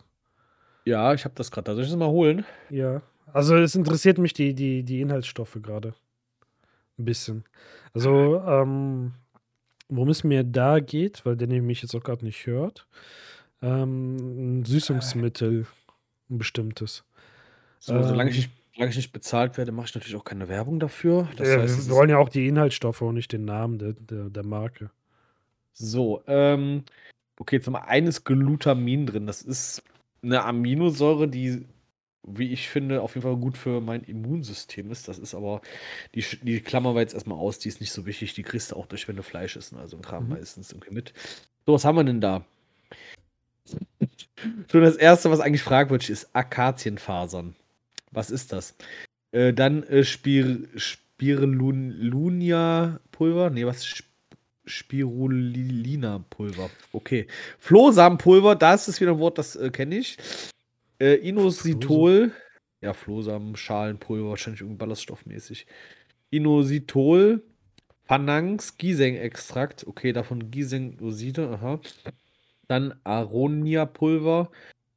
[0.85, 1.73] Ja, ich habe das gerade.
[1.73, 2.45] Soll ich das mal holen?
[2.69, 3.01] Ja.
[3.33, 5.93] Also es interessiert mich die, die, die Inhaltsstoffe gerade.
[6.97, 7.45] Ein bisschen.
[7.93, 9.13] Also, ähm,
[9.89, 12.87] worum es mir da geht, weil der mich jetzt auch gerade nicht hört,
[13.61, 15.67] ähm, ein Süßungsmittel,
[16.31, 17.03] ein bestimmtes.
[17.79, 20.47] So, ähm, solange, ich nicht, solange ich nicht bezahlt werde, mache ich natürlich auch keine
[20.47, 21.27] Werbung dafür.
[21.37, 24.29] Das ja, heißt, wir wollen ja auch die Inhaltsstoffe und nicht den Namen der, der,
[24.29, 24.91] der Marke.
[25.73, 26.83] So, ähm,
[27.39, 29.27] okay, zum einen ist Glutamin drin.
[29.27, 29.83] Das ist
[30.21, 31.65] eine Aminosäure, die,
[32.23, 35.07] wie ich finde, auf jeden Fall gut für mein Immunsystem ist.
[35.07, 35.61] Das ist aber,
[36.13, 38.33] die, die klammern wir jetzt erstmal aus, die ist nicht so wichtig.
[38.35, 39.73] Die kriegst du auch durch, wenn du Fleisch isst.
[39.73, 40.31] Also ein Kram mhm.
[40.31, 41.13] meistens irgendwie mit.
[41.65, 42.45] So, was haben wir denn da?
[44.71, 47.55] Schon das erste, was eigentlich fragwürdig ist: Akazienfasern.
[48.11, 48.75] Was ist das?
[49.31, 53.49] Äh, dann äh, Spir Spirulinia-Pulver.
[53.49, 53.77] Nee, was?
[53.77, 54.03] ist
[54.65, 56.69] Spirulina-Pulver.
[56.91, 57.27] Okay.
[57.59, 60.17] Flohsamenpulver, da ist es wieder ein Wort, das äh, kenne ich.
[60.99, 62.31] Äh, Inositol.
[62.81, 65.67] Ja, Flohsamen, Schalenpulver, wahrscheinlich irgendwie ballaststoffmäßig.
[66.31, 67.43] Inositol,
[68.07, 69.85] Panangs, Gieseng-Extrakt.
[69.85, 71.79] Okay, davon Gieseng-Oside, aha.
[72.71, 74.49] Dann Aronia-Pulver.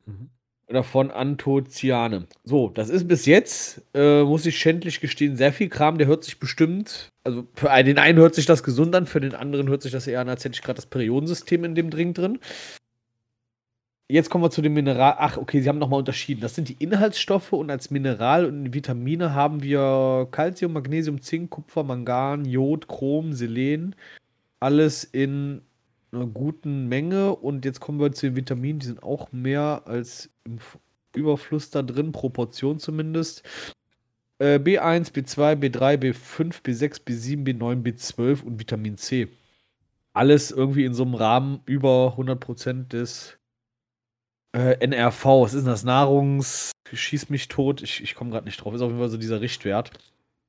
[0.07, 0.31] Mhm
[0.69, 2.27] davon Anthocyane.
[2.45, 5.99] So, das ist bis jetzt, äh, muss ich schändlich gestehen, sehr viel Kram.
[5.99, 9.35] Der hört sich bestimmt, also für den einen hört sich das gesund an, für den
[9.35, 12.15] anderen hört sich das eher an, als hätte ich gerade das Periodensystem in dem Drink
[12.17, 12.39] drin.
[14.11, 15.17] Jetzt kommen wir zu dem Mineral.
[15.19, 16.43] Ach, okay, sie haben nochmal unterschieden.
[16.43, 21.85] Das sind die Inhaltsstoffe und als Mineral und Vitamine haben wir Calcium, Magnesium, Zink, Kupfer,
[21.85, 23.97] Mangan, Jod, Chrom, Selen.
[24.61, 25.63] Alles in
[26.15, 27.35] einer guten Menge.
[27.35, 30.59] Und jetzt kommen wir zu den Vitaminen, die sind auch mehr als im
[31.15, 33.43] Überfluss da drin, Proportion zumindest.
[34.39, 39.29] Äh, B1, B2, B3, B5, B6, B7, B9, B12 und Vitamin C.
[40.13, 43.39] Alles irgendwie in so einem Rahmen über 100% des
[44.53, 45.25] äh, NRV.
[45.25, 45.85] Was ist denn das?
[45.85, 46.73] Nahrungs...
[46.93, 47.83] Schieß mich tot.
[47.83, 48.75] Ich, ich komme gerade nicht drauf.
[48.75, 49.91] Ist auf jeden Fall so dieser Richtwert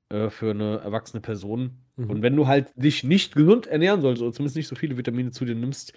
[0.09, 1.77] äh, für eine erwachsene Person.
[1.95, 2.09] Mhm.
[2.09, 5.31] Und wenn du halt dich nicht gesund ernähren sollst, oder zumindest nicht so viele Vitamine
[5.31, 5.93] zu dir nimmst,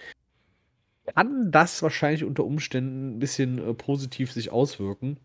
[1.14, 5.18] kann das wahrscheinlich unter Umständen ein bisschen äh, positiv sich auswirken.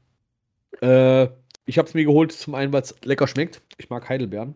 [0.82, 1.28] Äh,
[1.66, 3.62] ich habe es mir geholt, zum einen, weil es lecker schmeckt.
[3.78, 4.56] Ich mag Heidelbeeren.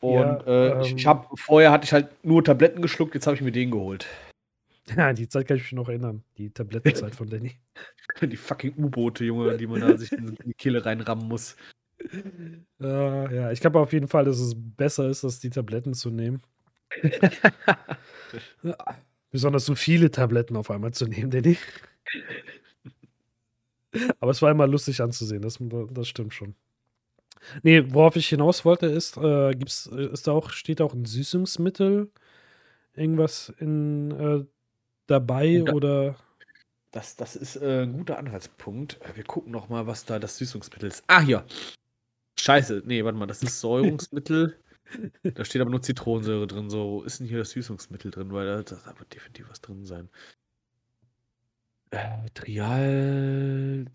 [0.00, 3.26] Und ja, äh, ähm, ich, ich habe vorher hatte ich halt nur Tabletten geschluckt, jetzt
[3.26, 4.06] habe ich mir den geholt.
[4.96, 6.24] Ja, die Zeit kann ich mich noch erinnern.
[6.38, 7.56] Die Tablettenzeit von Danny.
[8.22, 11.56] Die fucking U-Boote, Junge, die man da sich in die Kehle reinrammen muss.
[12.80, 12.84] Uh,
[13.32, 16.42] ja, ich glaube auf jeden Fall, dass es besser ist, als die Tabletten zu nehmen.
[19.30, 21.58] Besonders so viele Tabletten auf einmal zu nehmen, Danny.
[24.20, 25.58] Aber es war immer lustig anzusehen, das,
[25.90, 26.54] das stimmt schon.
[27.62, 31.04] Nee, worauf ich hinaus wollte, ist, äh, gibt's, ist da auch, steht da auch ein
[31.04, 32.10] Süßungsmittel
[32.94, 34.44] irgendwas in, äh,
[35.06, 36.16] dabei da, oder?
[36.90, 38.98] Das, das ist äh, ein guter Anhaltspunkt.
[39.14, 41.04] Wir gucken noch mal, was da das Süßungsmittel ist.
[41.06, 41.44] Ah, hier.
[42.40, 44.56] Scheiße, nee, warte mal, das ist Säurungsmittel.
[45.22, 46.70] da steht aber nur Zitronensäure drin.
[46.70, 48.32] So, wo ist denn hier das Süßungsmittel drin?
[48.32, 50.08] Weil da, da wird definitiv was drin sein.
[51.90, 53.88] Äh, Trialcium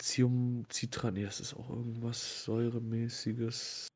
[0.71, 1.13] Citran.
[1.13, 3.87] Nee, das ist auch irgendwas säuremäßiges.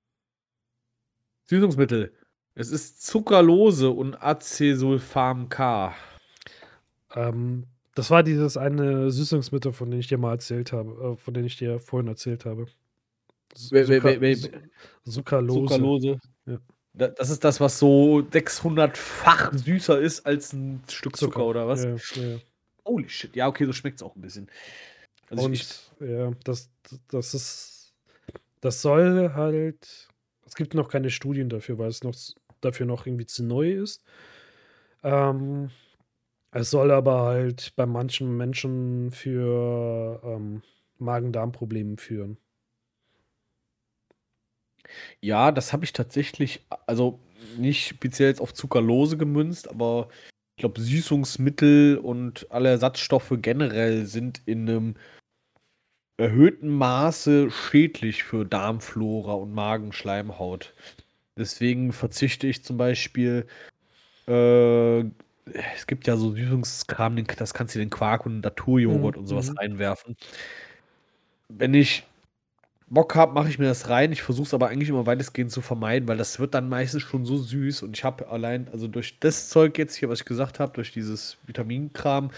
[1.50, 2.14] Süßungsmittel.
[2.56, 5.96] Es ist Zuckerlose und Acesulfam K.
[7.16, 11.34] Ähm, das war dieses eine Süßungsmittel, von dem ich dir mal erzählt habe, äh, von
[11.34, 12.68] dem ich dir vorhin erzählt habe.
[15.04, 16.20] Zuckerlose.
[16.46, 16.60] Ja.
[16.94, 21.84] Das ist das, was so 600-fach süßer ist als ein Stück Zucker, Zucker oder was?
[21.84, 22.40] Ja, ja.
[22.86, 23.36] Holy shit.
[23.36, 24.50] Ja, okay, so schmeckt es auch ein bisschen.
[25.30, 25.68] Also Und ich,
[26.00, 26.70] ja, das,
[27.10, 27.94] das ist.
[28.62, 30.08] Das soll halt.
[30.46, 32.16] Es gibt noch keine Studien dafür, weil es noch
[32.62, 34.02] dafür noch irgendwie zu neu ist.
[35.04, 35.70] Ähm,
[36.52, 40.64] es soll aber halt bei manchen Menschen für ähm,
[40.98, 42.38] Magen-Darm-Probleme führen.
[45.22, 47.20] Ja, das habe ich tatsächlich, also
[47.58, 50.10] nicht speziell jetzt auf Zuckerlose gemünzt, aber
[50.56, 54.96] ich glaube, Süßungsmittel und alle Ersatzstoffe generell sind in einem
[56.18, 60.74] erhöhten Maße schädlich für Darmflora und Magenschleimhaut.
[61.38, 63.46] Deswegen verzichte ich zum Beispiel,
[64.28, 65.02] äh,
[65.76, 69.22] es gibt ja so Süßungskram, das kannst du in den Quark und Naturjoghurt mhm.
[69.22, 69.58] und sowas mhm.
[69.58, 70.18] reinwerfen.
[71.50, 72.04] Wenn ich
[72.90, 74.12] Bock habe, mache ich mir das rein.
[74.14, 77.26] Ich versuche es aber eigentlich immer weitestgehend zu vermeiden, weil das wird dann meistens schon
[77.26, 77.84] so süß.
[77.84, 80.94] Und ich habe allein, also durch das Zeug jetzt hier, was ich gesagt habe, durch
[80.94, 82.32] dieses Vitaminkram,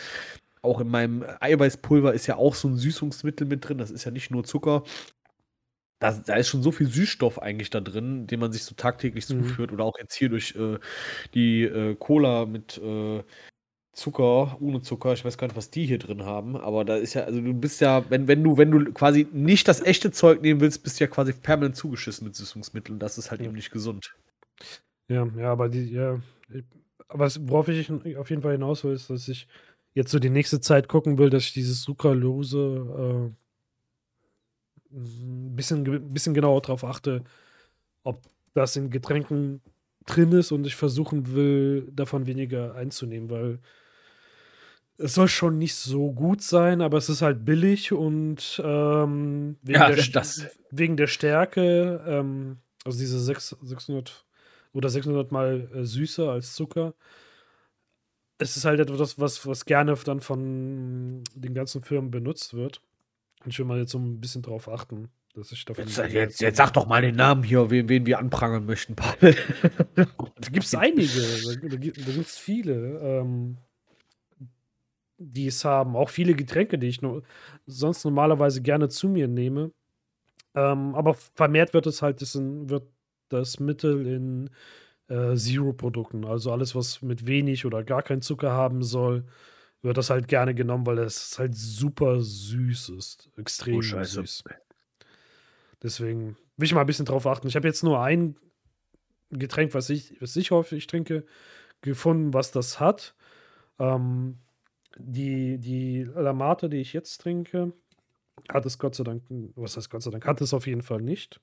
[0.61, 3.77] auch in meinem Eiweißpulver ist ja auch so ein Süßungsmittel mit drin.
[3.77, 4.83] Das ist ja nicht nur Zucker.
[5.99, 9.29] Da, da ist schon so viel Süßstoff eigentlich da drin, den man sich so tagtäglich
[9.29, 9.43] mhm.
[9.43, 9.71] zuführt.
[9.71, 10.79] Oder auch jetzt hier durch äh,
[11.33, 13.23] die äh, Cola mit äh,
[13.91, 17.15] Zucker, ohne Zucker, ich weiß gar nicht, was die hier drin haben, aber da ist
[17.15, 20.41] ja, also du bist ja, wenn, wenn du, wenn du quasi nicht das echte Zeug
[20.41, 22.99] nehmen willst, bist du ja quasi permanent zugeschissen mit Süßungsmitteln.
[22.99, 23.47] Das ist halt ja.
[23.47, 24.15] eben nicht gesund.
[25.07, 26.21] Ja, ja, aber die, ja,
[27.07, 29.47] aber worauf ich auf jeden Fall hinaus will, ist, dass ich
[29.93, 33.31] jetzt so die nächste Zeit gucken will, dass ich dieses Zuckerlose
[34.93, 37.23] äh, ein bisschen, bisschen genauer darauf achte,
[38.03, 38.21] ob
[38.53, 39.61] das in Getränken
[40.09, 43.59] drin ist und ich versuchen will, davon weniger einzunehmen, weil
[44.97, 49.79] es soll schon nicht so gut sein, aber es ist halt billig und ähm, wegen,
[49.79, 50.45] ja, der, das.
[50.71, 54.25] wegen der Stärke, ähm, also diese 600
[54.73, 56.93] oder 600 mal äh, süßer als Zucker.
[58.37, 62.81] Es ist halt etwas, was, was gerne dann von den ganzen Firmen benutzt wird.
[63.43, 65.85] Und ich will mal jetzt so ein bisschen drauf achten, dass ich davon.
[65.85, 69.35] Jetzt, jetzt, jetzt sag doch mal den Namen hier, wen, wen wir anprangern möchten, Paul.
[69.95, 71.21] da gibt es einige,
[71.53, 72.99] da, da gibt es viele.
[72.99, 73.57] Ähm,
[75.19, 75.95] die es haben.
[75.95, 77.21] Auch viele Getränke, die ich no
[77.67, 79.71] sonst normalerweise gerne zu mir nehme.
[80.55, 82.87] Ähm, aber vermehrt wird es halt das, in, wird
[83.27, 84.49] das Mittel in
[85.07, 86.25] äh, Zero-Produkten.
[86.25, 89.25] Also alles, was mit wenig oder gar kein Zucker haben soll,
[89.81, 93.29] wird das halt gerne genommen, weil es halt super süß ist.
[93.37, 94.43] Extrem oh, süß.
[95.81, 97.47] Deswegen will ich mal ein bisschen drauf achten.
[97.47, 98.35] Ich habe jetzt nur ein
[99.29, 101.25] Getränk, was ich, was ich häufig trinke,
[101.81, 103.15] gefunden, was das hat.
[103.77, 104.37] Ähm,
[104.97, 107.73] die, die Lamate, die ich jetzt trinke,
[108.51, 109.23] hat es Gott sei Dank,
[109.55, 111.39] was heißt Gott sei Dank, hat es auf jeden Fall nicht.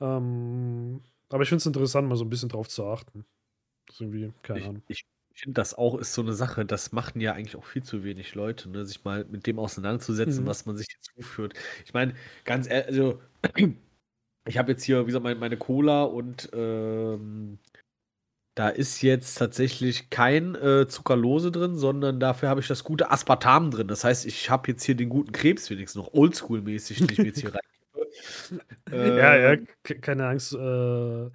[0.00, 3.24] Ähm, aber ich finde es interessant, mal so ein bisschen drauf zu achten.
[3.86, 4.82] Das ist irgendwie, keine ich, Ahnung.
[4.88, 5.06] Ich
[5.42, 8.34] finde, das auch ist so eine Sache, das machen ja eigentlich auch viel zu wenig
[8.34, 8.84] Leute, ne?
[8.84, 10.48] sich mal mit dem auseinanderzusetzen, mhm.
[10.48, 11.54] was man sich jetzt zuführt.
[11.84, 13.20] Ich meine, ganz ehrlich, also
[14.46, 17.58] ich habe jetzt hier, wie gesagt, meine, meine Cola und ähm,
[18.56, 23.70] da ist jetzt tatsächlich kein äh, Zuckerlose drin, sondern dafür habe ich das gute Aspartam
[23.70, 23.86] drin.
[23.86, 27.26] Das heißt, ich habe jetzt hier den guten Krebs wenigstens noch oldschool-mäßig, den ich mir
[27.26, 28.60] jetzt hier rein.
[28.90, 29.66] äh, ja, ja, ähm.
[30.00, 30.54] keine Angst.
[30.54, 31.30] Äh,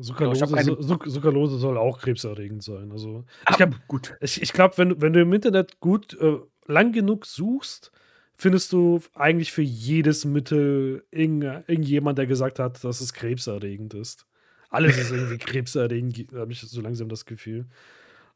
[0.00, 0.78] Zuckerlose, keine...
[0.78, 2.92] Zuckerlose, soll auch krebserregend sein.
[2.92, 3.56] Also, ich,
[3.88, 4.16] gut.
[4.20, 7.92] ich, ich glaube, wenn, wenn du im Internet gut äh, lang genug suchst,
[8.36, 14.26] findest du eigentlich für jedes Mittel irgendjemand, der gesagt hat, dass es krebserregend ist.
[14.70, 17.66] Alles ist irgendwie krebserregend, habe ich so langsam das Gefühl.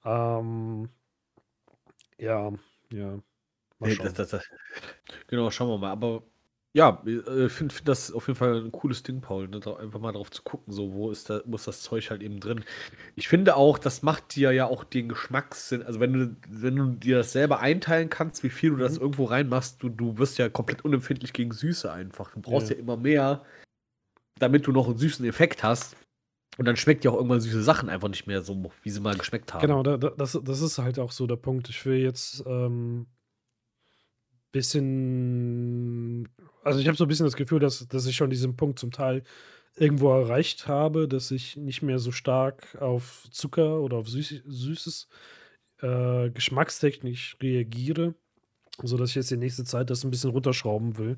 [0.05, 0.89] Ähm,
[2.19, 2.53] ja,
[2.93, 3.19] ja.
[3.79, 4.07] Mal schauen.
[4.07, 4.45] Das, das, das.
[5.29, 5.91] Genau, schauen wir mal.
[5.91, 6.23] Aber
[6.75, 9.49] ja, ich äh, finde find das auf jeden Fall ein cooles Ding, Paul.
[9.49, 9.61] Ne?
[9.79, 12.41] Einfach mal drauf zu gucken, so wo ist, da, wo ist das Zeug halt eben
[12.41, 12.65] drin.
[13.17, 15.83] Ich finde auch, das macht dir ja auch den Geschmackssinn.
[15.83, 18.81] Also wenn du, wenn du dir das selber einteilen kannst, wie viel du mhm.
[18.81, 22.33] das irgendwo reinmachst, du, du wirst ja komplett unempfindlich gegen Süße einfach.
[22.33, 23.45] Du brauchst ja, ja immer mehr,
[24.39, 25.97] damit du noch einen süßen Effekt hast.
[26.59, 29.17] Und dann schmeckt ja auch irgendwann süße Sachen einfach nicht mehr so, wie sie mal
[29.17, 29.63] geschmeckt haben.
[29.63, 31.69] Genau, da, das, das ist halt auch so der Punkt.
[31.69, 33.07] Ich will jetzt ähm,
[34.53, 36.29] bisschen,
[36.69, 38.93] also ich habe so ein bisschen das Gefühl, dass, dass ich schon diesen Punkt zum
[38.93, 39.25] Teil
[39.75, 45.09] irgendwo erreicht habe, dass ich nicht mehr so stark auf Zucker oder auf Süß, Süßes
[45.81, 48.15] äh, geschmackstechnisch reagiere,
[48.83, 51.17] sodass ich jetzt die nächste Zeit das ein bisschen runterschrauben will,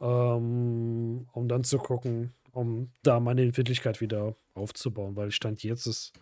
[0.00, 6.12] ähm, um dann zu gucken, um da meine Empfindlichkeit wieder aufzubauen, weil Stand jetzt ist,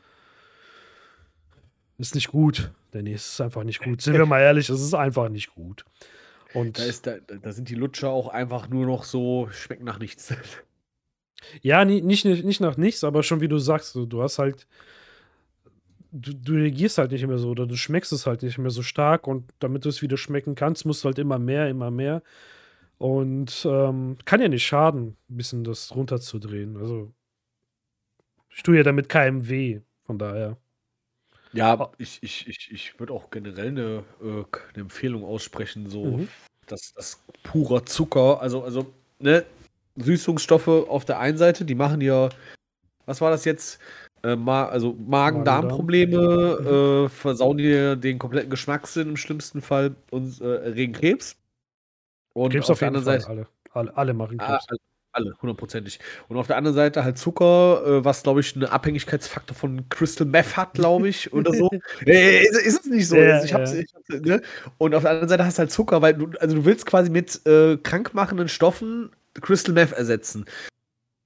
[1.98, 2.70] ist nicht gut.
[2.92, 4.00] Danny, es ist einfach nicht gut.
[4.00, 5.84] Sind wir mal ehrlich, es ist einfach nicht gut.
[6.56, 9.98] Und da, ist, da, da sind die Lutscher auch einfach nur noch so, schmecken nach
[9.98, 10.34] nichts.
[11.60, 14.66] Ja, nicht, nicht, nicht nach nichts, aber schon wie du sagst, du, du hast halt,
[16.10, 18.82] du, du reagierst halt nicht mehr so oder du schmeckst es halt nicht mehr so
[18.82, 22.22] stark und damit du es wieder schmecken kannst, musst du halt immer mehr, immer mehr.
[22.98, 26.78] Und ähm, kann ja nicht schaden, ein bisschen das runterzudrehen.
[26.78, 27.12] Also,
[28.48, 30.56] ich tue ja damit keinem weh, von daher.
[31.52, 36.28] Ja, ich, ich, ich, ich würde auch generell eine, äh, eine Empfehlung aussprechen, so, mhm.
[36.66, 38.86] Dass das purer Zucker, also, also
[39.18, 39.44] ne,
[39.96, 42.28] Süßungsstoffe auf der einen Seite, die machen ja,
[43.06, 43.78] was war das jetzt?
[44.22, 50.64] Äh, Ma also Magen-Darm-Probleme, äh, versauen dir den kompletten Geschmackssinn im schlimmsten Fall und äh,
[50.64, 51.36] erregen Krebs.
[52.34, 53.28] Und Krebs auf, auf der anderen Seite.
[53.28, 53.46] Alle.
[53.72, 53.96] alle.
[53.96, 54.66] Alle machen ah, Krebs.
[54.70, 54.76] Ah,
[55.16, 55.98] alle, hundertprozentig.
[56.28, 60.26] Und auf der anderen Seite halt Zucker, äh, was, glaube ich, eine Abhängigkeitsfaktor von Crystal
[60.26, 61.70] Meth hat, glaube ich, oder so.
[62.06, 63.16] äh, ist, ist, es nicht so.
[63.16, 63.80] Ja, ich hab's, ja.
[63.80, 64.42] ich hab's, ne?
[64.78, 67.10] Und auf der anderen Seite hast du halt Zucker, weil du, also du willst quasi
[67.10, 69.10] mit äh, krankmachenden Stoffen
[69.40, 70.44] Crystal Meth ersetzen.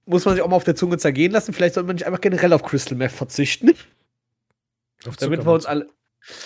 [0.07, 1.53] Muss man sich auch mal auf der Zunge zergehen lassen.
[1.53, 3.71] Vielleicht sollte man nicht einfach generell auf Crystal Meth verzichten.
[5.07, 5.87] Auf Zucker, damit wir uns alle.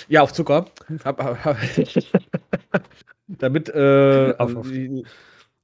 [0.08, 0.66] Ja, auf Zucker.
[3.28, 4.66] damit äh, auf, auf,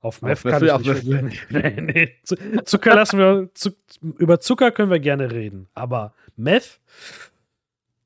[0.00, 1.46] auf Meth kann ich nicht.
[1.50, 2.16] nee, nee.
[2.64, 3.50] Zucker lassen wir.
[4.18, 5.68] über Zucker können wir gerne reden.
[5.74, 6.80] Aber Meth.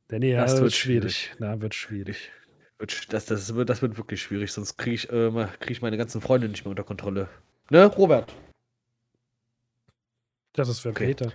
[0.09, 1.17] Danny, ja, das wird schwierig.
[1.17, 1.37] schwierig.
[1.39, 2.31] Na, wird schwierig.
[3.09, 5.31] Das, das, wird, das wird wirklich schwierig, sonst kriege ich, äh,
[5.61, 7.29] krieg ich meine ganzen Freunde nicht mehr unter Kontrolle.
[7.71, 8.35] Ne, Robert?
[10.53, 11.07] Das ist für okay.
[11.07, 11.33] Peter.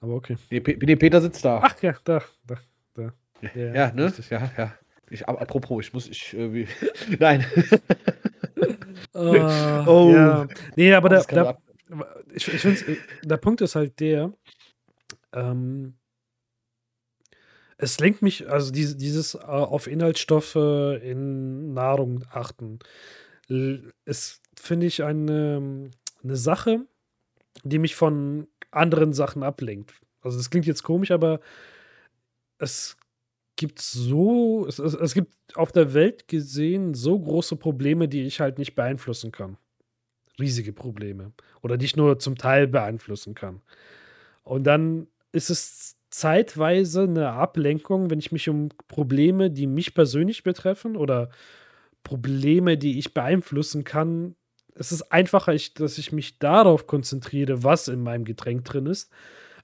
[0.00, 0.36] Aber okay.
[0.50, 1.60] Nee, nee, Peter sitzt da.
[1.62, 2.56] Ach ja, da, da,
[2.94, 3.12] da.
[3.54, 4.12] Ja, ja ne?
[4.28, 4.74] Ja, ja.
[5.08, 6.66] Ich, apropos, ich muss, ich, äh,
[7.18, 7.44] nein.
[9.14, 10.10] Uh, oh.
[10.12, 10.46] Ja.
[10.76, 11.58] Nee, aber der, der,
[12.32, 14.32] ich, ich finde, der Punkt ist halt der,
[15.32, 15.94] ähm,
[17.78, 22.78] es lenkt mich, also diese, dieses uh, auf Inhaltsstoffe in Nahrung achten,
[24.04, 25.90] ist, finde ich, eine,
[26.22, 26.80] eine Sache,
[27.62, 29.94] die mich von anderen Sachen ablenkt.
[30.20, 31.40] Also das klingt jetzt komisch, aber
[32.58, 32.96] es
[33.56, 38.58] gibt so, es, es, gibt auf der Welt gesehen so große Probleme, die ich halt
[38.58, 39.56] nicht beeinflussen kann.
[40.38, 41.32] Riesige Probleme.
[41.62, 43.62] Oder die ich nur zum Teil beeinflussen kann.
[44.44, 50.42] Und dann ist es zeitweise eine Ablenkung, wenn ich mich um Probleme, die mich persönlich
[50.42, 51.30] betreffen oder
[52.02, 54.36] Probleme, die ich beeinflussen kann,
[54.78, 59.10] es ist einfacher, dass ich mich darauf konzentriere, was in meinem Getränk drin ist,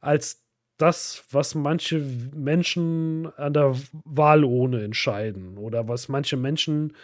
[0.01, 0.42] als
[0.83, 2.05] das, was manche
[2.35, 6.95] Menschen an der Wahl ohne entscheiden oder was manche Menschen,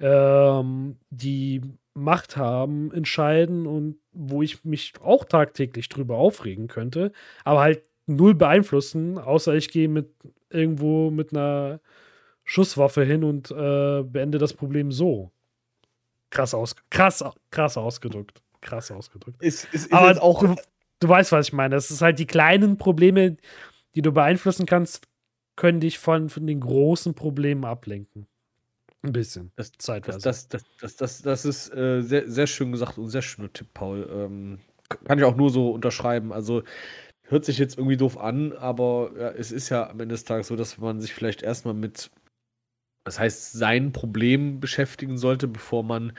[0.00, 1.62] ähm, die
[1.94, 7.10] Macht haben, entscheiden und wo ich mich auch tagtäglich drüber aufregen könnte,
[7.44, 10.10] aber halt null beeinflussen, außer ich gehe mit
[10.50, 11.80] irgendwo mit einer
[12.44, 15.30] Schusswaffe hin und äh, beende das Problem so.
[16.28, 18.42] Krass, aus, krass, krass ausgedrückt.
[18.60, 19.42] Krass ausgedrückt.
[19.42, 20.56] Ist, ist, ist Aber auch.
[21.00, 21.76] Du, weißt, was ich meine.
[21.76, 23.36] Es ist halt die kleinen Probleme,
[23.94, 25.06] die du beeinflussen kannst,
[25.56, 28.26] können dich von, von den großen Problemen ablenken.
[29.02, 29.52] Ein bisschen.
[29.56, 30.18] Das, zeitweise.
[30.20, 33.68] Das, das, das, das, das ist äh, sehr, sehr schön gesagt und sehr schöner Tipp,
[33.74, 34.08] Paul.
[34.10, 34.58] Ähm,
[35.04, 36.32] kann ich auch nur so unterschreiben.
[36.32, 36.62] Also
[37.22, 40.48] hört sich jetzt irgendwie doof an, aber ja, es ist ja am Ende des Tages
[40.48, 42.10] so, dass man sich vielleicht erstmal mit
[43.06, 46.12] das heißt, sein Problem beschäftigen sollte, bevor man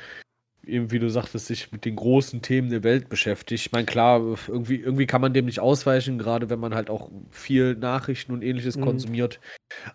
[0.67, 3.65] eben, wie du sagtest, sich mit den großen Themen der Welt beschäftigt.
[3.65, 7.09] Ich meine, klar, irgendwie, irgendwie kann man dem nicht ausweichen, gerade wenn man halt auch
[7.31, 8.81] viel Nachrichten und ähnliches mhm.
[8.81, 9.39] konsumiert.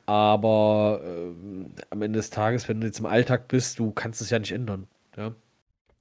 [0.07, 4.31] Aber äh, am Ende des Tages, wenn du jetzt im Alltag bist, du kannst es
[4.31, 4.87] ja nicht ändern.
[5.17, 5.35] Ja?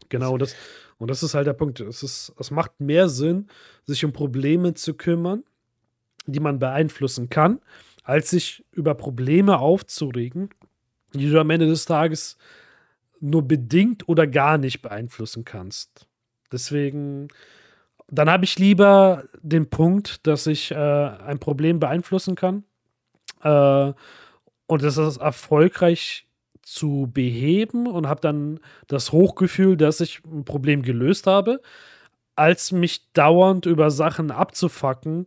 [0.09, 0.55] Genau, das,
[0.97, 1.79] und das ist halt der Punkt.
[1.79, 3.47] Es, ist, es macht mehr Sinn,
[3.85, 5.43] sich um Probleme zu kümmern,
[6.25, 7.59] die man beeinflussen kann,
[8.03, 10.49] als sich über Probleme aufzuregen,
[11.13, 12.37] die du am Ende des Tages
[13.21, 16.07] nur bedingt oder gar nicht beeinflussen kannst.
[16.51, 17.29] Deswegen,
[18.07, 22.65] dann habe ich lieber den Punkt, dass ich äh, ein Problem beeinflussen kann
[23.43, 23.93] äh,
[24.67, 26.27] und das ist erfolgreich
[26.61, 31.61] zu beheben und habe dann das Hochgefühl, dass ich ein Problem gelöst habe,
[32.35, 35.25] als mich dauernd über Sachen abzufacken,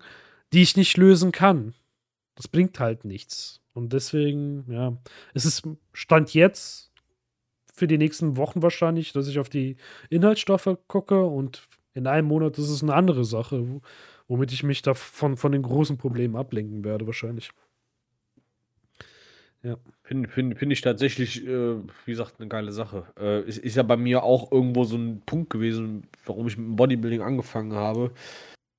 [0.52, 1.74] die ich nicht lösen kann.
[2.36, 3.60] Das bringt halt nichts.
[3.74, 4.96] Und deswegen, ja,
[5.34, 6.93] es ist Stand jetzt
[7.74, 9.76] für die nächsten Wochen wahrscheinlich, dass ich auf die
[10.08, 13.80] Inhaltsstoffe gucke und in einem Monat ist es eine andere Sache,
[14.28, 17.50] womit ich mich davon von den großen Problemen ablenken werde, wahrscheinlich.
[19.62, 19.76] Ja.
[20.02, 23.06] Finde find, find ich tatsächlich, äh, wie gesagt, eine geile Sache.
[23.18, 26.66] Äh, ist, ist ja bei mir auch irgendwo so ein Punkt gewesen, warum ich mit
[26.66, 28.12] dem Bodybuilding angefangen habe.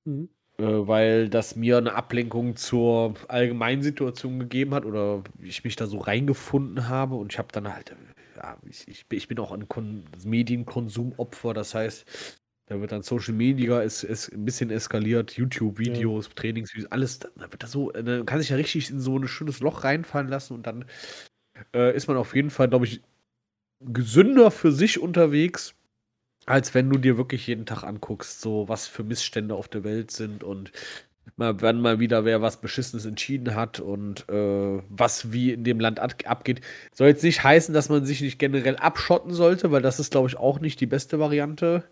[0.04, 0.28] Mhm
[0.58, 5.86] äh, weil das mir eine Ablenkung zur allgemeinen Situation gegeben hat oder ich mich da
[5.86, 7.94] so reingefunden habe und ich habe dann halt,
[8.36, 13.34] ja, ich, ich, ich bin auch ein Kon Medienkonsumopfer, das heißt, da wird dann Social
[13.34, 16.32] Media ist, ist ein bisschen eskaliert, YouTube-Videos, ja.
[16.34, 19.60] Trainingsvideos, alles, da wird das so, dann kann sich ja richtig in so ein schönes
[19.60, 20.84] Loch reinfallen lassen und dann
[21.74, 23.02] äh, ist man auf jeden Fall, glaube ich,
[23.80, 25.74] gesünder für sich unterwegs
[26.46, 30.12] als wenn du dir wirklich jeden Tag anguckst, so was für Missstände auf der Welt
[30.12, 30.72] sind und
[31.36, 35.80] mal, wenn mal wieder wer was Beschissenes entschieden hat und äh, was wie in dem
[35.80, 36.60] Land abgeht.
[36.92, 40.28] Soll jetzt nicht heißen, dass man sich nicht generell abschotten sollte, weil das ist, glaube
[40.28, 41.84] ich, auch nicht die beste Variante.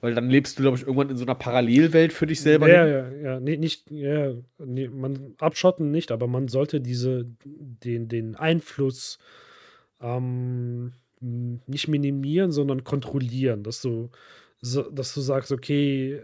[0.00, 2.68] Weil dann lebst du, glaube ich, irgendwann in so einer Parallelwelt für dich selber.
[2.68, 3.40] Ja, ja, ja.
[3.40, 9.18] Nee, nicht, ja, nee, man abschotten nicht, aber man sollte diese, den, den Einfluss
[10.00, 14.08] ähm, nicht minimieren, sondern kontrollieren, dass du,
[14.62, 16.22] so, dass du sagst, okay,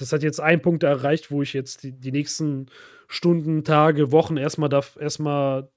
[0.00, 2.66] das hat jetzt einen Punkt erreicht, wo ich jetzt die, die nächsten
[3.08, 5.70] Stunden, Tage, Wochen erstmal erstmal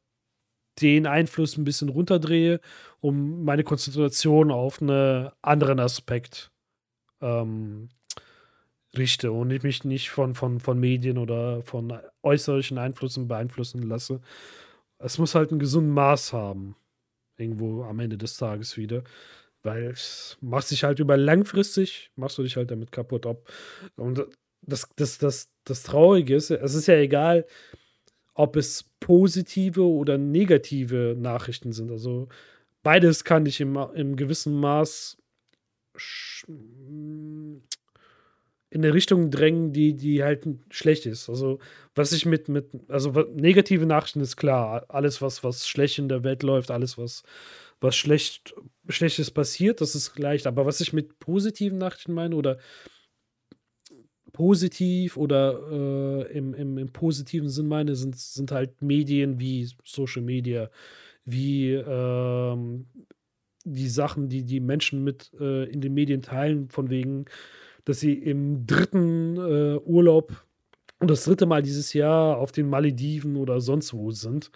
[0.82, 2.59] den Einfluss ein bisschen runterdrehe,
[2.99, 6.51] um meine Konzentration auf einen anderen Aspekt
[7.21, 7.89] ähm,
[8.97, 14.21] richte und ich mich nicht von, von, von Medien oder von äußerlichen Einflüssen beeinflussen lasse.
[14.99, 16.76] Es muss halt ein gesundes Maß haben.
[17.38, 19.03] Irgendwo am Ende des Tages wieder.
[19.64, 23.26] Weil es macht sich halt über langfristig, machst du dich halt damit kaputt.
[23.26, 23.49] Ob,
[23.95, 24.26] und
[24.61, 27.45] das, das, das, das Traurige ist, es ist ja egal,
[28.34, 31.91] ob es positive oder negative Nachrichten sind.
[31.91, 32.28] Also
[32.82, 35.18] beides kann dich im, im gewissen Maß
[38.74, 41.30] in eine Richtung drängen, die, die halt schlecht ist.
[41.30, 41.59] Also,
[41.93, 46.24] was ich mit, mit, also negative Nachrichten ist klar, alles, was, was schlecht in der
[46.24, 47.22] Welt läuft, alles, was,
[47.84, 48.55] was schlecht,
[48.88, 50.47] Schlechtes passiert, das ist leicht.
[50.47, 52.57] Aber was ich mit positiven Nachrichten meine, oder
[54.31, 60.23] positiv oder äh, im, im, im positiven Sinn meine, sind, sind halt Medien wie Social
[60.23, 60.69] Media,
[61.25, 62.88] wie ähm,
[63.63, 67.25] die Sachen, die die Menschen mit äh, in den Medien teilen, von wegen,
[67.86, 70.45] dass sie im dritten äh, Urlaub
[70.99, 74.51] und das dritte Mal dieses Jahr auf den Malediven oder sonst wo sind.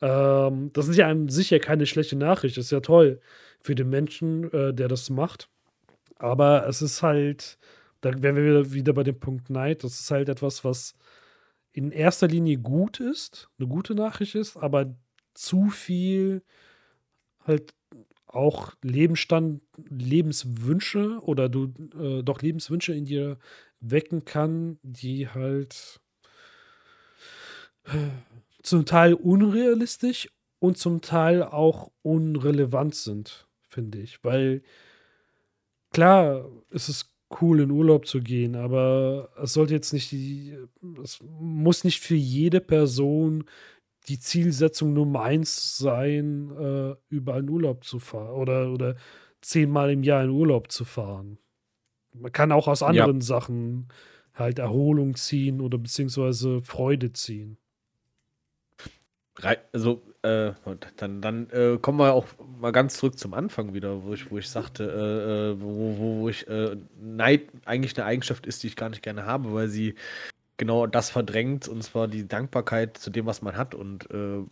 [0.00, 2.56] Ähm, das ist ja an sich ja keine schlechte Nachricht.
[2.56, 3.20] Das ist ja toll
[3.60, 5.48] für den Menschen, äh, der das macht.
[6.16, 7.58] Aber es ist halt,
[8.00, 9.84] da wären wir wieder bei dem Punkt Neid.
[9.84, 10.94] Das ist halt etwas, was
[11.72, 14.94] in erster Linie gut ist, eine gute Nachricht ist, aber
[15.34, 16.42] zu viel
[17.44, 17.74] halt
[18.26, 23.38] auch Lebensstand, Lebenswünsche oder du äh, doch Lebenswünsche in dir
[23.80, 26.00] wecken kann, die halt
[28.68, 34.22] zum Teil unrealistisch und zum Teil auch unrelevant sind, finde ich.
[34.24, 34.62] Weil
[35.92, 40.56] klar, es ist cool in Urlaub zu gehen, aber es sollte jetzt nicht die,
[41.02, 43.44] es muss nicht für jede Person
[44.08, 48.96] die Zielsetzung Nummer eins sein, äh, überall in Urlaub zu fahren oder, oder
[49.42, 51.38] zehnmal im Jahr in Urlaub zu fahren.
[52.14, 53.26] Man kann auch aus anderen ja.
[53.26, 53.88] Sachen
[54.32, 57.58] halt Erholung ziehen oder beziehungsweise Freude ziehen.
[59.72, 60.52] Also, äh,
[60.96, 62.26] dann, dann äh, kommen wir auch
[62.60, 66.28] mal ganz zurück zum Anfang wieder, wo ich, wo ich sagte, äh, äh wo, wo,
[66.28, 69.94] ich äh, Neid eigentlich eine Eigenschaft ist, die ich gar nicht gerne habe, weil sie
[70.56, 73.74] genau das verdrängt, und zwar die Dankbarkeit zu dem, was man hat.
[73.76, 74.44] Und äh,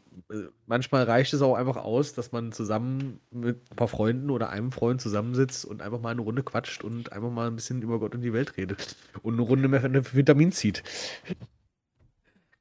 [0.67, 4.71] manchmal reicht es auch einfach aus, dass man zusammen mit ein paar Freunden oder einem
[4.71, 8.15] Freund zusammensitzt und einfach mal eine Runde quatscht und einfach mal ein bisschen über Gott
[8.15, 10.85] und die Welt redet und eine Runde mehr Vitamin zieht.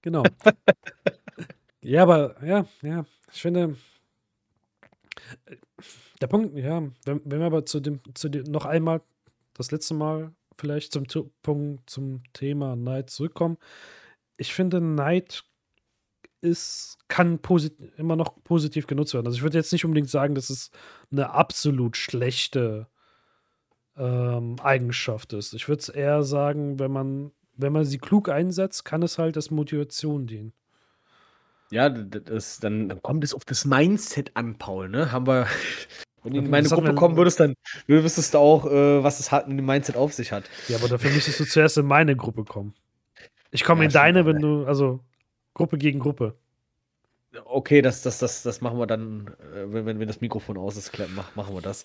[0.02, 0.24] Genau.
[1.86, 3.76] ja, aber ja, ja, ich finde,
[6.22, 9.02] der Punkt, ja, wenn, wenn wir aber zu dem, zu dem noch einmal
[9.54, 11.06] das letzte Mal vielleicht zum
[11.42, 13.58] Punkt, zum Thema Neid zurückkommen.
[14.38, 15.44] Ich finde, Neid
[16.42, 17.40] ist, kann
[17.98, 19.26] immer noch positiv genutzt werden.
[19.26, 20.72] Also ich würde jetzt nicht unbedingt sagen, dass es
[21.12, 22.88] eine absolut schlechte
[23.98, 25.54] ähm, Eigenschaft ist.
[25.54, 29.38] Ich würde es eher sagen, wenn man, wenn man sie klug einsetzt, kann es halt
[29.38, 30.54] als Motivation dienen.
[31.72, 35.12] Ja, das, dann, dann kommt es auf das Mindset an, Paul, ne?
[35.12, 35.48] Haben wir
[36.24, 37.56] wenn du in meine Gruppe kommen würdest, dann
[37.88, 40.44] wüsstest du auch, äh, was es hat, mit dem Mindset auf sich hat.
[40.68, 42.74] Ja, aber dafür müsstest du zuerst in meine Gruppe kommen.
[43.52, 45.00] Ich komme ja, in deine, wenn du, also
[45.54, 46.36] Gruppe gegen Gruppe.
[47.46, 50.92] Okay, das, das, das, das machen wir dann, äh, wenn, wenn das Mikrofon aus ist,
[51.36, 51.84] machen wir das.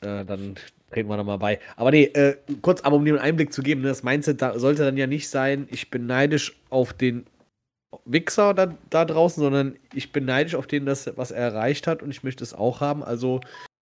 [0.00, 0.56] Äh, dann
[0.90, 1.60] treten wir da mal bei.
[1.76, 4.58] Aber nee, äh, kurz, aber um dir einen Einblick zu geben, ne, das Mindset da
[4.58, 7.26] sollte dann ja nicht sein, ich bin neidisch auf den
[8.04, 12.02] Wichser da, da draußen, sondern ich bin neidisch auf den, das, was er erreicht hat
[12.02, 13.02] und ich möchte es auch haben.
[13.02, 13.40] Also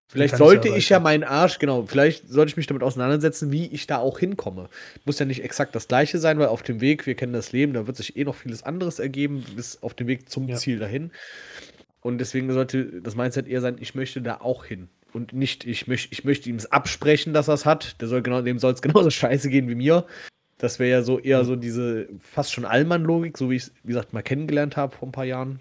[0.09, 3.89] Vielleicht sollte ich ja meinen Arsch, genau, vielleicht sollte ich mich damit auseinandersetzen, wie ich
[3.89, 4.69] da auch hinkomme.
[5.05, 7.73] Muss ja nicht exakt das gleiche sein, weil auf dem Weg, wir kennen das Leben,
[7.73, 10.57] da wird sich eh noch vieles anderes ergeben, bis auf dem Weg zum ja.
[10.57, 11.11] Ziel dahin.
[12.03, 14.89] Und deswegen sollte das Mindset eher sein, ich möchte da auch hin.
[15.13, 18.01] Und nicht, ich, möcht, ich möchte ihm es absprechen, dass er es hat.
[18.01, 20.07] Der soll genau, dem soll es genauso scheiße gehen wie mir.
[20.59, 23.89] Das wäre ja so eher so diese fast schon Allmann-Logik, so wie ich es, wie
[23.89, 25.61] gesagt, mal kennengelernt habe vor ein paar Jahren.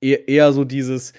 [0.00, 1.12] Eher, eher so dieses,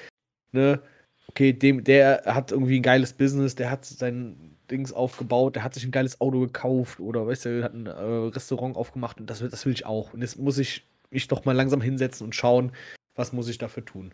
[0.52, 0.82] ne,
[1.30, 5.74] okay, dem, der hat irgendwie ein geiles Business, der hat sein Dings aufgebaut, der hat
[5.74, 9.40] sich ein geiles Auto gekauft oder weißt du, hat ein äh, Restaurant aufgemacht und das,
[9.40, 10.14] das will ich auch.
[10.14, 12.72] Und jetzt muss ich mich doch mal langsam hinsetzen und schauen,
[13.16, 14.12] was muss ich dafür tun.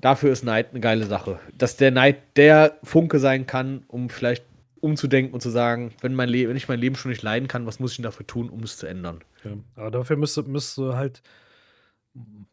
[0.00, 1.38] Dafür ist Neid eine geile Sache.
[1.56, 4.44] Dass der Neid der Funke sein kann, um vielleicht
[4.80, 7.80] umzudenken und zu sagen, wenn, mein wenn ich mein Leben schon nicht leiden kann, was
[7.80, 9.20] muss ich denn dafür tun, um es zu ändern?
[9.44, 11.22] Ja, aber dafür müsste, müsste halt,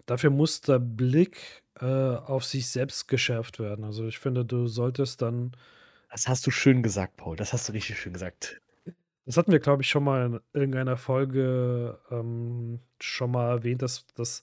[0.05, 3.85] dafür muss der Blick äh, auf sich selbst geschärft werden.
[3.85, 5.51] Also ich finde, du solltest dann.
[6.09, 7.35] Das hast du schön gesagt, Paul.
[7.35, 8.61] Das hast du richtig schön gesagt.
[9.25, 14.05] Das hatten wir, glaube ich, schon mal in irgendeiner Folge ähm, schon mal erwähnt, dass,
[14.15, 14.41] dass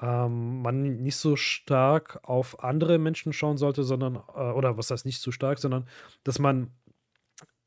[0.00, 5.06] ähm, man nicht so stark auf andere Menschen schauen sollte, sondern, äh, oder was heißt
[5.06, 5.86] nicht so stark, sondern
[6.24, 6.70] dass man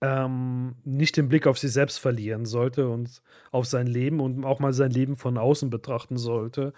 [0.01, 3.21] ähm, nicht den Blick auf sich selbst verlieren sollte und
[3.51, 6.73] auf sein Leben und auch mal sein Leben von außen betrachten sollte.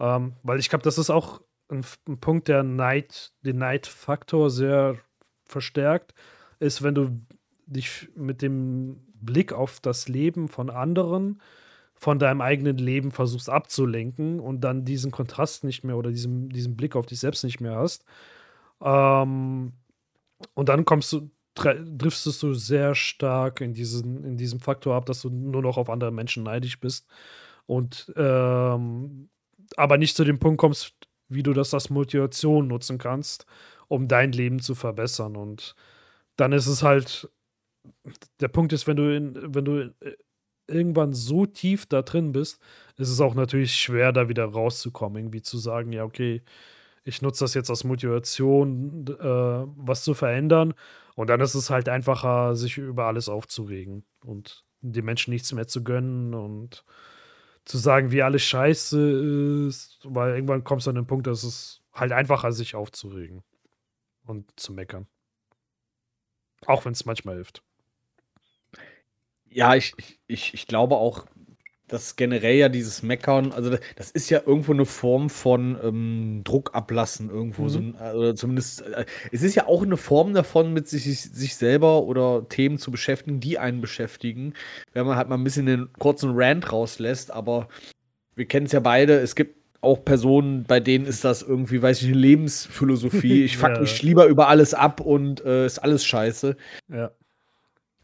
[0.00, 4.96] Ähm, weil ich glaube, das ist auch ein, ein, Punkt, der Neid, den Neidfaktor sehr
[5.44, 6.14] verstärkt,
[6.58, 7.20] ist, wenn du
[7.66, 11.40] dich mit dem Blick auf das Leben von anderen
[11.98, 16.76] von deinem eigenen Leben versuchst abzulenken und dann diesen Kontrast nicht mehr oder diesen, diesen
[16.76, 18.04] Blick auf dich selbst nicht mehr hast.
[18.82, 19.72] Ähm,
[20.54, 25.22] und dann kommst du, driftest du sehr stark in, diesen, in diesem Faktor ab, dass
[25.22, 27.08] du nur noch auf andere Menschen neidisch bist
[27.64, 29.30] und ähm,
[29.76, 30.94] aber nicht zu dem Punkt kommst,
[31.28, 33.46] wie du das als Motivation nutzen kannst,
[33.88, 35.34] um dein Leben zu verbessern.
[35.36, 35.74] Und
[36.36, 37.28] dann ist es halt,
[38.40, 39.94] der Punkt ist, wenn du in, wenn du
[40.68, 42.60] irgendwann so tief da drin bist,
[42.96, 45.18] ist es auch natürlich schwer, da wieder rauszukommen.
[45.18, 46.42] Irgendwie zu sagen, ja, okay,
[47.04, 49.22] ich nutze das jetzt als Motivation, äh,
[49.76, 50.74] was zu verändern.
[51.14, 55.66] Und dann ist es halt einfacher, sich über alles aufzuregen und den Menschen nichts mehr
[55.66, 56.84] zu gönnen und
[57.64, 61.82] zu sagen, wie alles scheiße ist, weil irgendwann kommst du an den Punkt, dass es
[61.92, 63.42] halt einfacher, sich aufzuregen
[64.24, 65.06] und zu meckern.
[66.66, 67.65] Auch wenn es manchmal hilft.
[69.56, 69.94] Ja, ich,
[70.26, 71.24] ich, ich glaube auch,
[71.88, 76.74] dass generell ja dieses Meckern, also das ist ja irgendwo eine Form von ähm, Druck
[76.74, 77.68] ablassen, irgendwo mhm.
[77.70, 81.56] so ein, oder zumindest, äh, es ist ja auch eine Form davon, mit sich, sich
[81.56, 84.52] selber oder Themen zu beschäftigen, die einen beschäftigen,
[84.92, 87.68] wenn man halt mal ein bisschen den kurzen Rant rauslässt, aber
[88.34, 92.02] wir kennen es ja beide, es gibt auch Personen, bei denen ist das irgendwie, weiß
[92.02, 93.44] ich, eine Lebensphilosophie.
[93.44, 93.80] Ich fuck ja.
[93.80, 96.56] mich lieber über alles ab und äh, ist alles scheiße.
[96.92, 97.12] Ja.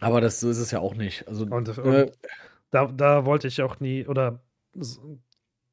[0.02, 1.26] Aber das, so ist es ja auch nicht.
[1.28, 2.12] Also, und, äh, und
[2.70, 4.40] da, da wollte ich auch nie, oder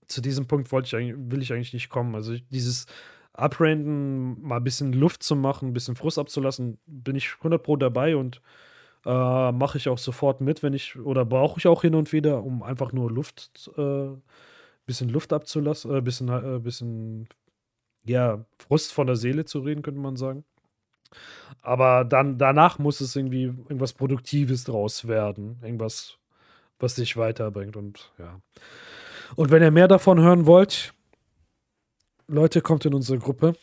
[0.07, 2.15] zu diesem Punkt wollte ich eigentlich, will ich eigentlich nicht kommen.
[2.15, 2.85] Also dieses
[3.33, 7.77] Abranden, mal ein bisschen Luft zu machen, ein bisschen Frust abzulassen, bin ich 100 Pro
[7.77, 8.41] dabei und
[9.05, 12.43] äh, mache ich auch sofort mit, wenn ich, oder brauche ich auch hin und wieder,
[12.43, 14.09] um einfach nur Luft, äh,
[14.85, 17.29] bisschen Luft abzulassen, äh, bisschen, äh, bisschen,
[18.05, 20.43] ja, Frust von der Seele zu reden, könnte man sagen.
[21.61, 25.59] Aber dann danach muss es irgendwie irgendwas Produktives draus werden.
[25.61, 26.17] Irgendwas,
[26.79, 27.75] was dich weiterbringt.
[27.75, 28.39] Und ja.
[29.35, 30.93] Und wenn ihr mehr davon hören wollt,
[32.27, 33.55] Leute, kommt in unsere Gruppe.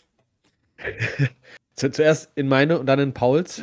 [1.75, 3.63] Zuerst in meine und dann in Pauls.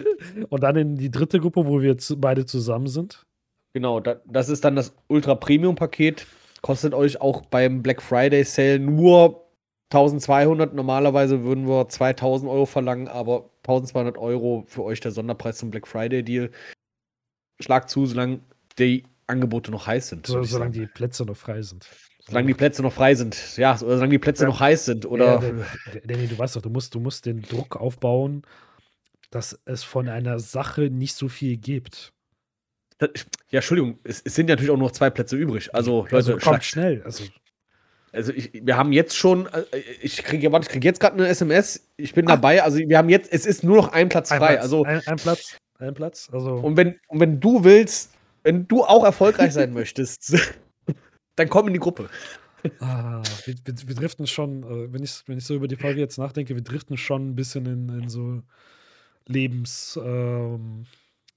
[0.49, 3.25] Und dann in die dritte Gruppe, wo wir beide zusammen sind.
[3.73, 6.27] Genau, das ist dann das Ultra Premium Paket.
[6.61, 9.49] Kostet euch auch beim Black Friday Sale nur
[9.91, 10.73] 1200.
[10.73, 15.87] Normalerweise würden wir 2000 Euro verlangen, aber 1200 Euro für euch der Sonderpreis zum Black
[15.87, 16.51] Friday Deal.
[17.61, 18.41] Schlag zu, solange
[18.77, 20.27] die Angebote noch heiß sind.
[20.27, 21.87] So, solange die Plätze noch frei sind.
[22.27, 23.57] Solange die Plätze noch frei sind.
[23.57, 24.49] Ja, oder solange die Plätze ja.
[24.49, 25.05] noch heiß sind.
[25.05, 25.41] Oder.
[25.41, 28.43] Ja, Danny, du weißt doch, du musst, du musst den Druck aufbauen,
[29.29, 32.13] dass es von einer Sache nicht so viel gibt.
[33.01, 33.07] ja,
[33.59, 35.73] Entschuldigung, es, es, sind ja natürlich auch noch zwei Plätze übrig.
[35.73, 37.01] Also, also Leute, kommt schnell.
[37.03, 37.25] Also,
[38.13, 39.63] also ich, wir haben jetzt schon, äh,
[40.01, 42.35] ich kriege ich krieg jetzt gerade eine SMS, ich bin ah.
[42.35, 44.53] dabei, also wir haben jetzt, es ist nur noch ein Platz ein frei.
[44.53, 46.29] Platz, also ein, ein, Platz, ein Platz.
[46.31, 50.37] Also und wenn, und wenn du willst, wenn du auch erfolgreich sein möchtest,
[51.35, 52.07] dann komm in die Gruppe.
[52.79, 55.99] Ah, wir, wir, wir, driften schon, äh, wenn, ich, wenn ich so über die Folge
[55.99, 58.41] jetzt nachdenke, wir driften schon ein bisschen in, in so
[59.25, 60.85] Lebensgurus ähm,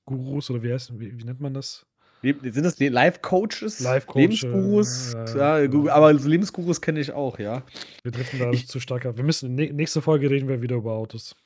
[0.07, 1.86] oder wie heißt, wie, wie nennt man das?
[2.23, 3.81] Sind das Live-Coaches?
[3.81, 4.43] Live-Coaches.
[4.43, 5.17] Lebensgurus?
[5.37, 7.63] Ja, ja, aber Lebensgurus kenne ich auch, ja.
[8.03, 9.17] Wir driften da ich, zu stark ab.
[9.17, 11.37] Wir müssen, nächste Folge reden wir wieder über Autos.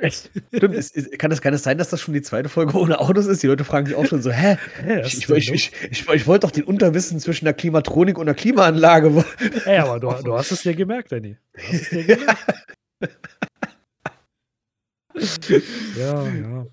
[0.00, 0.30] Echt?
[0.54, 2.98] Stimmt, ist, ist, kann, das, kann es sein, dass das schon die zweite Folge ohne
[2.98, 3.42] Autos ist?
[3.44, 4.56] Die Leute fragen sich auch schon so, hä?
[4.82, 9.24] hä ich, ich, ich, ich, wollte doch den Unterwissen zwischen der Klimatronik und der Klimaanlage.
[9.66, 11.36] Ey, aber du, du hast es dir gemerkt, Danny.
[11.52, 12.38] Du hast es dir gemerkt.
[15.96, 16.66] ja, ja.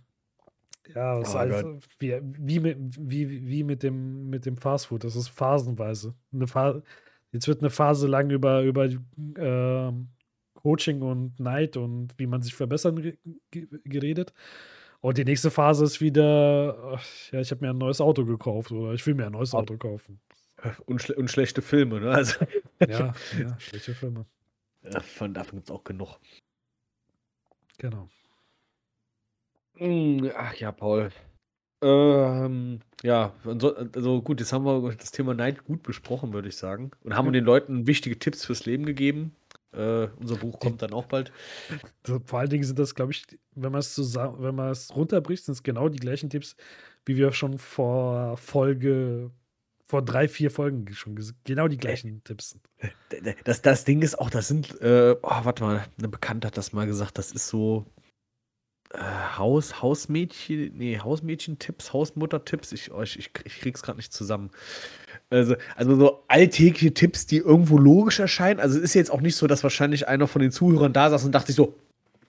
[0.95, 5.03] Ja, oh also wie, wie, mit, wie, wie mit dem, mit dem Fastfood.
[5.03, 6.13] Das ist phasenweise.
[6.33, 6.83] Eine Phase,
[7.31, 9.91] jetzt wird eine Phase lang über, über äh,
[10.53, 13.13] Coaching und Neid und wie man sich verbessern
[13.51, 14.33] geredet.
[15.01, 16.99] Und die nächste Phase ist wieder,
[17.31, 19.77] ja, ich habe mir ein neues Auto gekauft oder ich will mir ein neues Auto
[19.77, 20.19] kaufen.
[20.85, 22.11] Und, schle und schlechte Filme, ne?
[22.11, 22.45] Also.
[22.87, 24.25] Ja, ja, schlechte Filme.
[24.83, 26.17] Ja, von davon gibt es auch genug.
[27.77, 28.09] Genau.
[29.81, 31.09] Hm, ach ja, Paul.
[31.83, 36.91] Ähm, ja, also gut, jetzt haben wir das Thema Neid gut besprochen, würde ich sagen.
[37.03, 37.31] Und haben Ja.
[37.33, 39.35] den Leuten wichtige Tipps fürs Leben gegeben.
[39.73, 41.31] Äh, unser Buch kommt dann auch bald.
[42.25, 43.25] Vor allen Dingen sind das, glaube ich,
[43.55, 46.55] wenn man es zusammen wenn man es runterbricht, sind es genau die gleichen Tipps,
[47.05, 49.31] wie wir schon vor Folge
[49.87, 52.57] vor 3, 4 Folgen schon genau die Äh, gleichen Tipps.
[53.11, 56.47] d d das das Ding ist auch, das sind, äh oh, warte mal, 'ne Bekannte
[56.47, 57.85] hat das mal gesagt, das ist so
[58.93, 58.99] äh,
[59.37, 62.71] Haus Hausmädchen ne, Hausmädchen-Tipps, Hausmutter-Tipps.
[62.73, 64.51] Ich oh, ich ich ich krieg's grad nicht zusammen.
[65.29, 68.59] Also also so alltägliche Tipps, die irgendwo logisch erscheinen.
[68.59, 71.25] Also, es ist jetzt auch nicht so, dass wahrscheinlich einer von den Zuhörern da saß
[71.25, 71.75] und dachte sich so: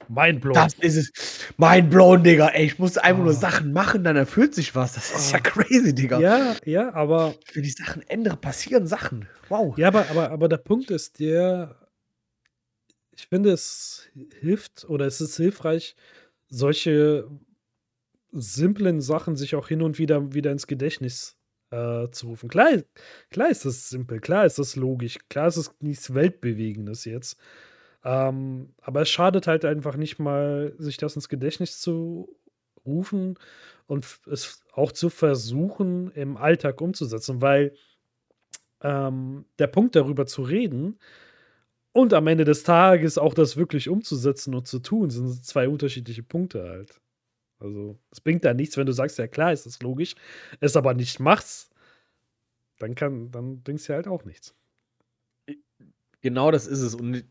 [0.09, 0.55] Mindblown.
[0.55, 1.13] „Das ist es.
[1.59, 2.49] Mindblown, Digga.
[2.49, 3.37] Ey, ich muss einfach nur Ah.
[3.37, 4.95] Sachen machen, dann erfüllt sich was.
[4.95, 5.43] Das ist ja Ah.
[5.43, 6.21] crazy, Digga.
[6.21, 9.29] Ja, ja, aber Wenn ich Sachen ändere, passieren Sachen.
[9.49, 9.77] Wow.
[9.79, 11.77] ja, aber aber aber der Punkt ist der
[13.15, 14.09] ich finde, es
[14.41, 15.97] hilft oder es ist hilfreich,
[16.53, 17.29] solche
[18.31, 21.37] simplen Sachen sich auch hin und wieder wieder ins Gedächtnis,
[21.71, 22.49] äh, zu rufen.
[22.49, 22.83] Klar
[23.31, 27.39] klar ist das simpel, klar ist das logisch, klar ist es nichts Weltbewegendes jetzt.
[28.05, 32.37] Ähm, aber es schadet halt einfach nicht mal, sich das ins Gedächtnis zu
[32.85, 33.39] rufen
[33.87, 37.75] und es auch zu versuchen, im Alltag umzusetzen, weil,
[38.83, 40.99] ähm, der Punkt, darüber zu reden
[41.93, 46.23] und am Ende des Tages auch das wirklich umzusetzen und zu tun, sind 2 unterschiedliche
[46.23, 47.01] Punkte halt.
[47.61, 50.15] Also, es bringt da nichts, wenn du sagst: „Ja klar, ist das logisch“,
[50.61, 51.71] es aber nicht machst,
[52.79, 54.55] dann kann dann bringt's dir halt auch nichts.
[56.23, 56.95] Genau das ist es.
[56.95, 57.25] Und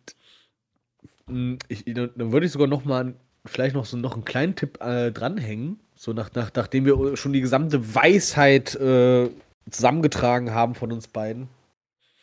[1.69, 3.13] ich dann würde ich sogar noch mal
[3.45, 7.33] vielleicht noch so noch 'n kleinen Tipp, äh, dranhängen, so nach nach nachdem wir, schon
[7.33, 9.29] die gesamte Weisheit, äh,
[9.69, 11.47] zusammengetragen haben von uns beiden,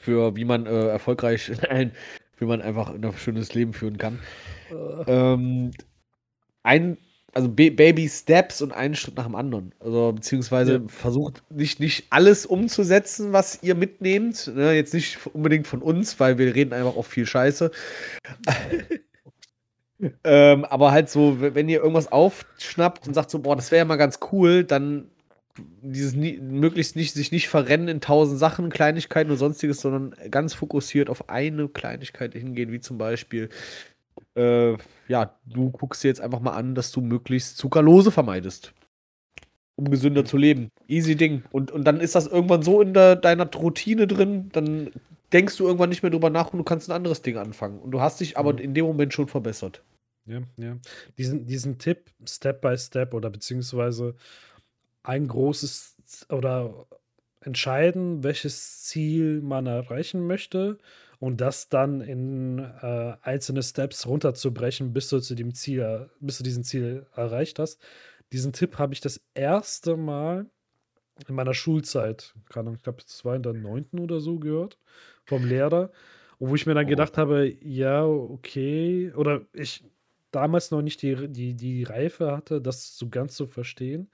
[0.01, 1.93] für wie man, äh, erfolgreich ein
[2.39, 4.19] wie man einfach 'n schönes Leben führen kann.
[4.71, 4.75] Äh.
[5.07, 5.71] Ähm,
[6.65, 6.99] ein
[7.35, 9.75] also Ba Baby Steps und einen Schritt nach dem anderen.
[9.81, 10.81] Also, beziehungsweise Ja.
[10.89, 14.73] versucht nicht nicht alles umzusetzen, was ihr mitnehmt, ne?
[14.75, 17.71] Jetzt nicht unbedingt von uns, weil wir reden einfach auch viel Scheiße.
[20.25, 23.81] Ähm, aber halt so, we wenn ihr irgendwas aufschnappt und sagt so: „Boah, das wäre
[23.81, 25.11] ja mal ganz cool“, dann
[25.83, 30.55] dieses nie möglichst nicht sich nicht verrennen in 1000 Sachen, Kleinigkeiten und Sonstiges, sondern ganz
[30.55, 33.49] fokussiert auf eine Kleinigkeit hingehen, wie zum Beispiel,
[34.37, 34.77] äh,
[35.09, 38.73] ja, du guckst dir jetzt einfach mal an, dass du möglichst Zuckerlose vermeidest,
[39.77, 40.71] um gesünder zu leben.
[40.89, 41.43] Easy Ding.
[41.53, 44.91] Und und dann ist das irgendwann so in der deiner Routine drin, dann
[45.33, 47.79] denkst du irgendwann nicht mehr drüber nach und du kannst 'n anderes Ding anfangen.
[47.81, 48.59] Und du hast dich aber Mhm.
[48.61, 49.83] in dem Moment schon verbessert.
[50.27, 50.77] Ja, ja.
[51.17, 54.15] Diesen diesen Tipp Step by Step oder beziehungsweise
[55.03, 56.87] ein großes oder
[57.41, 60.79] entscheiden, welches Ziel man erreichen möchte
[61.21, 66.45] und das dann in, äh, einzelne Steps runterzubrechen, bis du zu dem Ziel bis du
[66.45, 67.81] diesen Ziel erreicht hast.
[68.33, 70.51] Diesen Tipp habe ich das erste Mal
[71.29, 73.99] in meiner Schulzeit, keine Ahnung, ich glaube, das war in der 9.
[74.01, 74.79] oder so gehört
[75.25, 75.91] vom Lehrer,
[76.39, 76.89] wo ich mir dann Oh.
[76.89, 79.85] gedacht habe: „Ja, okay“ oder ich
[80.31, 84.11] damals noch nicht die die die Reife hatte, das so ganz zu verstehen,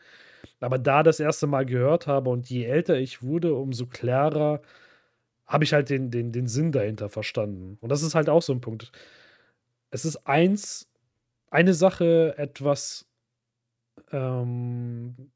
[0.61, 4.63] aber da das erste Mal gehört habe und je älter ich wurde, umso klarer
[5.47, 7.79] habe ich halt den den den Sinn dahinter verstanden.
[7.81, 8.93] Und das ist halt auch so 'n Punkt.
[9.91, 10.89] Es ist eins
[11.51, 13.07] eine Sache, etwas
[14.13, 15.31] ähm,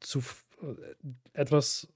[0.00, 0.20] zu
[0.62, 0.74] äh,
[1.34, 1.88] etwas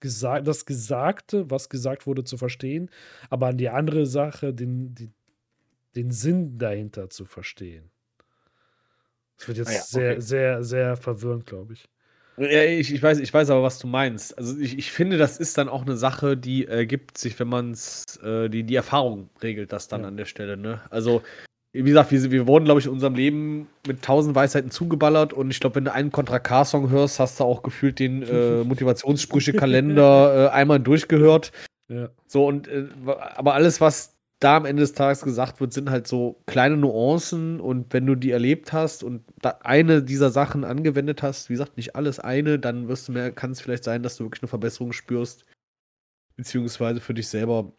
[0.00, 2.90] gesa das Gesagte, was gesagt wurde, zu verstehen,
[3.30, 5.10] aber die andere Sache, den die
[5.96, 7.90] den Sinn dahinter zu verstehen.
[9.38, 10.20] Das wird Ah ja, jetzt sehr, okay.
[10.20, 11.88] sehr, sehr verwirrend, glaube ich.
[12.36, 14.36] Ja, ich ich weiß ich weiß aber, was du meinst.
[14.38, 18.04] Also, ich ich finde, das ist dann auch 'ne Sache, die ergibt sich, wenn man's
[18.22, 20.08] äh, die die Erfahrung regelt das dann Ja.
[20.08, 20.80] an der Stelle, ne?
[20.90, 21.22] Also,
[21.72, 25.50] wie gesagt, wir wir wurden, glaube ich, in unserem Leben mit 1000 Weisheiten zugeballert und
[25.50, 28.62] ich glaube, wenn du einen Contra K Song hörst, hast du auch gefühlt den, äh,
[28.64, 31.52] Motivationssprüche-Kalender, äh, einmal durchgehört.
[31.88, 32.10] Ja.
[32.26, 36.06] So und, äh, aber alles, was da am Ende des Tages gesagt wird, sind halt
[36.06, 39.24] so kleine Nuancen und wenn du die erlebt hast und
[39.62, 43.60] eine dieser Sachen angewendet hast, wie gesagt, nicht alles, eine, dann wirst du mer kann's
[43.60, 45.44] vielleicht sein, dass du wirklich 'ne Verbesserung spürst,
[46.36, 47.72] beziehungsweise für dich selber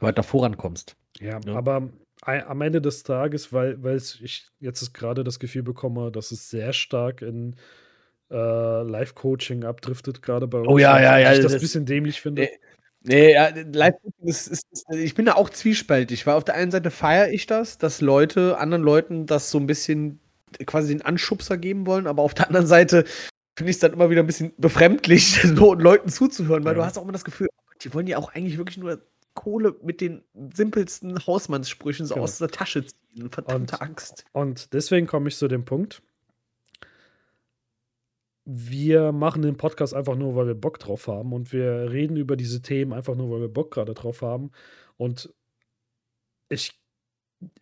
[0.00, 0.96] weiter vorankommst.
[1.20, 1.54] Ja, Ja.
[1.54, 1.90] aber
[2.24, 6.72] am Ende des Tages, weil weil's ich jetzt grade das Gefühl bekomme, dass es sehr
[6.72, 7.56] stark in,
[8.30, 12.20] äh, Life-Coaching abdriftet, grade bei uns, Oh ja, ja, ja, ich das das bisschen dämlich
[12.20, 12.48] finde.
[13.04, 16.54] Ne ne, ja, Life-Coaching ist ist ist ich bin da auch zwiespältig, weil auf der
[16.54, 20.20] einen Seite feiere ich das, dass Leute anderen Leuten das so 'n bisschen
[20.66, 23.04] quasi den Anschubser geben wollen, aber auf der anderen Seite
[23.56, 26.86] finde ich's dann immer wieder 'n bisschen befremdlich, so Leuten zuzuhören, weil du Ja.
[26.86, 27.48] hast auch immer das Gefühl,
[27.82, 29.02] die wollen ja auch eigentlich wirklich nur
[29.34, 30.22] Kohle mit den
[30.54, 32.24] simpelsten Hausmannssprüchen so Genau.
[32.24, 33.30] aus der Tasche ziehen.
[33.30, 34.24] Verdammte Und Axt.
[34.32, 36.02] und deswegen komme ich zu dem Punkt
[38.44, 42.36] wir machen den Podcast einfach nur, weil wir Bock drauf haben und wir reden über
[42.36, 44.50] diese Themen einfach nur, weil wir Bock gerade drauf haben.
[44.96, 45.32] Und
[46.48, 46.82] ich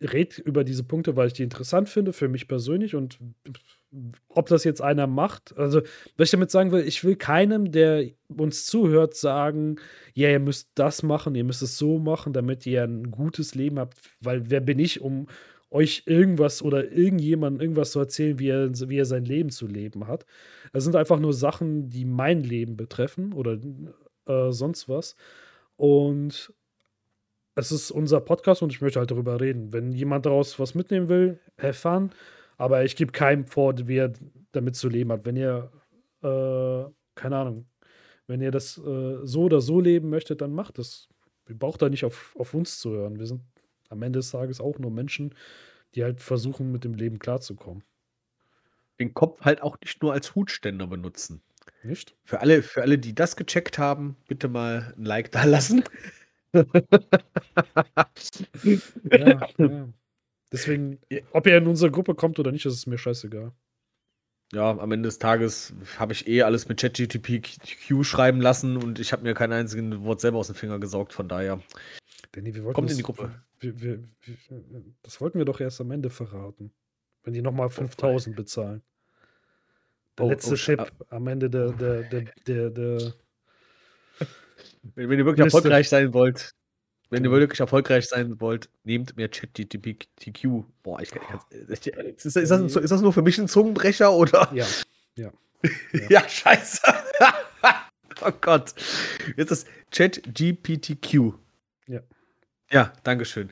[0.01, 2.95] rede über diese Punkte, weil ich die interessant finde, für mich persönlich.
[2.95, 3.19] Und
[4.29, 5.81] ob das jetzt einer macht, also,
[6.17, 9.77] was ich damit sagen will, ich will keinem, der uns zuhört, sagen,
[10.13, 13.79] ja, ihr müsst das machen, ihr müsst es so machen, damit ihr ein gutes Leben
[13.79, 13.97] habt.
[14.19, 15.27] Weil wer bin ich, um
[15.71, 20.07] euch irgendwas oder irgendjemandem irgendwas zu erzählen, wie er, wie er sein Leben zu leben
[20.07, 20.25] hat.
[20.73, 23.57] Es sind einfach nur Sachen, die mein Leben betreffen oder
[24.27, 25.15] äh, sonst was.
[25.77, 26.53] Und
[27.55, 29.73] es ist unser Podcast und ich möchte halt darüber reden.
[29.73, 32.11] Wenn jemand daraus was mitnehmen will, have fun.
[32.57, 34.13] Aber ich gebe keinem vor, wie er
[34.51, 35.25] damit zu leben hat.
[35.25, 35.71] Wenn ihr,
[36.21, 37.65] äh, keine Ahnung,
[38.27, 41.09] wenn ihr das äh, so oder so leben möchtet, dann macht es.
[41.49, 43.19] Ihr braucht da nicht auf, auf uns zu hören.
[43.19, 43.41] Wir sind
[43.91, 45.35] am Ende des Tages auch nur Menschen,
[45.95, 47.83] die halt versuchen, mit dem Leben klarzukommen.
[48.99, 51.41] Den Kopf halt auch nicht nur als Hutständer benutzen.
[51.83, 52.15] Nicht?
[52.23, 55.83] Für alle, für alle, die das gecheckt haben, bitte mal ein Like da lassen.
[56.53, 56.65] ja,
[59.57, 59.89] ja.
[60.51, 60.99] Deswegen,
[61.31, 63.53] ob er in unsere Gruppe kommt oder nicht, das ist mir scheißegal.
[64.53, 67.41] Ja, am Ende des Tages habe ich eh alles mit ChatGTP
[68.03, 71.29] schreiben lassen und ich habe mir kein einziges Wort selber aus dem Finger gesaugt, von
[71.29, 71.61] daher.
[72.33, 73.41] Danny, wir Kommt in die Gruppe.
[73.59, 76.71] Wir, wir, wir, das wollten wir doch erst am Ende verraten.
[77.23, 78.81] Wenn die nochmal 5000 bezahlen.
[80.17, 83.13] Der oh, letzte oh, Tipp am Ende der, der, der, der, der
[84.95, 85.57] wenn, wenn, ihr wirklich Liste.
[85.57, 86.51] erfolgreich sein wollt,
[87.09, 87.39] wenn ihr genau.
[87.39, 90.63] wirklich erfolgreich sein wollt, nehmt mehr ChatGPTQ.
[90.83, 91.21] Boah, ich kann
[91.69, 91.87] nicht.
[91.87, 91.87] Ist,
[92.25, 94.49] ist, das, ist das nur für mich ein Zungenbrecher oder?
[94.53, 94.65] Ja.
[95.15, 95.31] Ja,
[95.93, 96.09] ja.
[96.09, 96.81] ja scheiße.
[98.21, 98.73] oh Gott.
[99.35, 101.33] Jetzt ist ChatGPTQ.
[101.87, 102.01] Ja.
[102.71, 103.49] Ja, Dankeschön.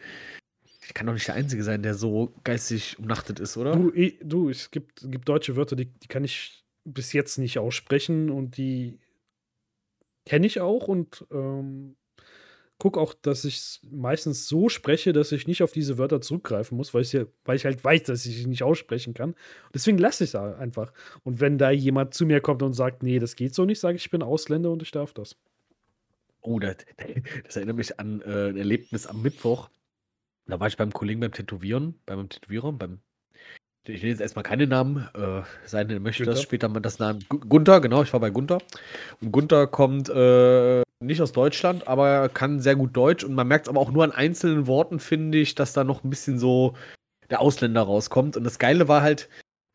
[0.86, 3.76] Ich kann doch nicht der Einzige sein, der so geistig umnachtet ist, oder?
[3.76, 7.60] Du, ich, du es gibt, gibt deutsche Wörter, die, die kann ich bis jetzt nicht
[7.60, 8.98] aussprechen und die
[10.26, 11.96] kenne ich auch und ähm,
[12.80, 16.78] gucke auch, dass ich es meistens so spreche, dass ich nicht auf diese Wörter zurückgreifen
[16.78, 19.36] muss, weil ich, ja, weil ich halt weiß, dass ich sie nicht aussprechen kann.
[19.74, 20.94] Deswegen lasse ich es einfach.
[21.24, 23.98] Und wenn da jemand zu mir kommt und sagt, nee, das geht so nicht, sage
[23.98, 25.36] ich, ich bin Ausländer und ich darf das.
[26.42, 26.78] Oh, das,
[27.46, 29.70] das erinnert mich an äh, ein Erlebnis am Mittwoch.
[30.46, 33.00] Da war ich beim Kollegen beim Tätowieren, beim Tätowierer, beim
[33.88, 36.34] ich will jetzt erstmal keine Namen, äh, sein möchte Günther.
[36.34, 37.24] das später mal das Namen.
[37.30, 38.60] Gunther, genau, ich war bei Gunther.
[39.22, 43.24] Und Gunther kommt äh, nicht aus Deutschland, aber kann sehr gut Deutsch.
[43.24, 46.04] Und man merkt es aber auch nur an einzelnen Worten, finde ich, dass da noch
[46.04, 46.76] ein bisschen so
[47.30, 48.38] der Ausländer rauskommt.
[48.38, 49.30] Und das Geile war halt,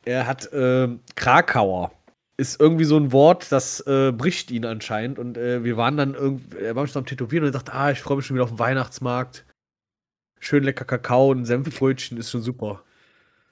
[0.04, 1.92] er hat äh, Krakauer
[2.36, 5.18] ist irgendwie so ein Wort, das äh, bricht ihn anscheinend.
[5.18, 7.90] Und äh, wir waren dann irgendwie, er war schon am Tätowieren und er sagt, ah,
[7.90, 9.44] ich freue mich schon wieder auf den Weihnachtsmarkt.
[10.40, 12.82] Schön lecker Kakao und Senfbrötchen ist schon super.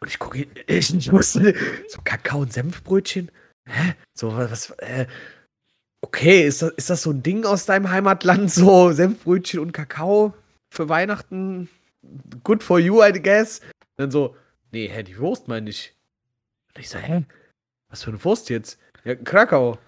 [0.01, 1.55] Und ich gucke ich, ich musste,
[1.89, 3.30] so Kakao und Senfbrötchen?
[3.66, 3.95] Hä?
[4.14, 5.07] So, was, äh,
[6.01, 10.35] okay, ist das, ist das so ein Ding aus deinem Heimatland, so Senfbrötchen und Kakao
[10.74, 11.68] für Weihnachten?
[12.43, 13.61] Good for you, I guess.
[13.61, 14.37] Und dann so,
[14.72, 15.95] nee, hä, die Wurst meine ich.
[16.74, 17.24] Und ich so, hä?
[17.93, 18.78] Was für eine Wurst jetzt?
[19.05, 19.78] Ja, Krakau.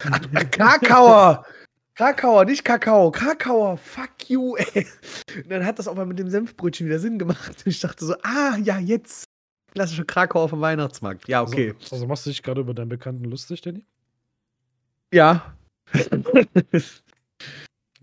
[0.00, 1.46] Ach, Krakauer!
[1.94, 3.12] Krakauer, nicht Kakao.
[3.12, 4.84] Krakauer, fuck you, ey.
[5.36, 7.62] Und dann hat das auch mal mit dem Senfbrötchen wieder Sinn gemacht.
[7.64, 9.26] Und ich dachte so, ah, ja, jetzt.
[9.72, 11.28] Klassische Krakauer vom Weihnachtsmarkt.
[11.28, 11.74] Ja, okay.
[11.80, 13.86] Also, also machst du dich gerade über deinen Bekannten lustig, Danny?
[15.12, 15.54] Ja.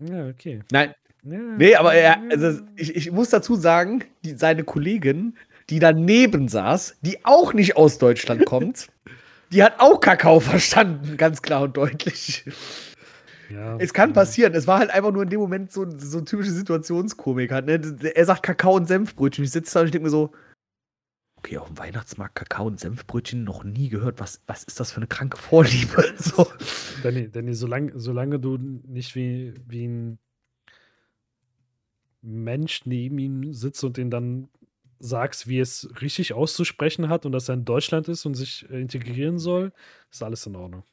[0.00, 0.62] ja, okay.
[0.70, 0.94] Nein.
[1.24, 5.36] Ja, nee, aber er, also ich, ich muss dazu sagen, die, seine Kollegin,
[5.68, 8.88] die daneben saß, die auch nicht aus Deutschland kommt,
[9.52, 12.44] die hat auch Kakao verstanden, ganz klar und deutlich.
[13.50, 14.54] Ja, es kann passieren.
[14.54, 17.52] Es war halt einfach nur in dem Moment so, so typische Situationskomik.
[17.52, 18.12] Halt, ne?
[18.14, 19.44] Er sagt Kakao und Senfbrötchen.
[19.44, 20.32] Ich sitze da und ich denke mir so,
[21.36, 24.20] okay, auf dem Weihnachtsmarkt Kakao und Senfbrötchen noch nie gehört.
[24.20, 26.14] Was, was ist das für eine kranke Vorliebe?
[26.18, 26.46] so.
[27.02, 30.18] Danny, Danny solange, solange du nicht wie, wie ein
[32.22, 34.48] Mensch neben ihm sitzt und den dann
[35.02, 38.80] sagst, wie es richtig auszusprechen hat und dass er in Deutschland ist und sich äh,
[38.80, 39.72] integrieren soll,
[40.10, 40.84] ist alles in Ordnung.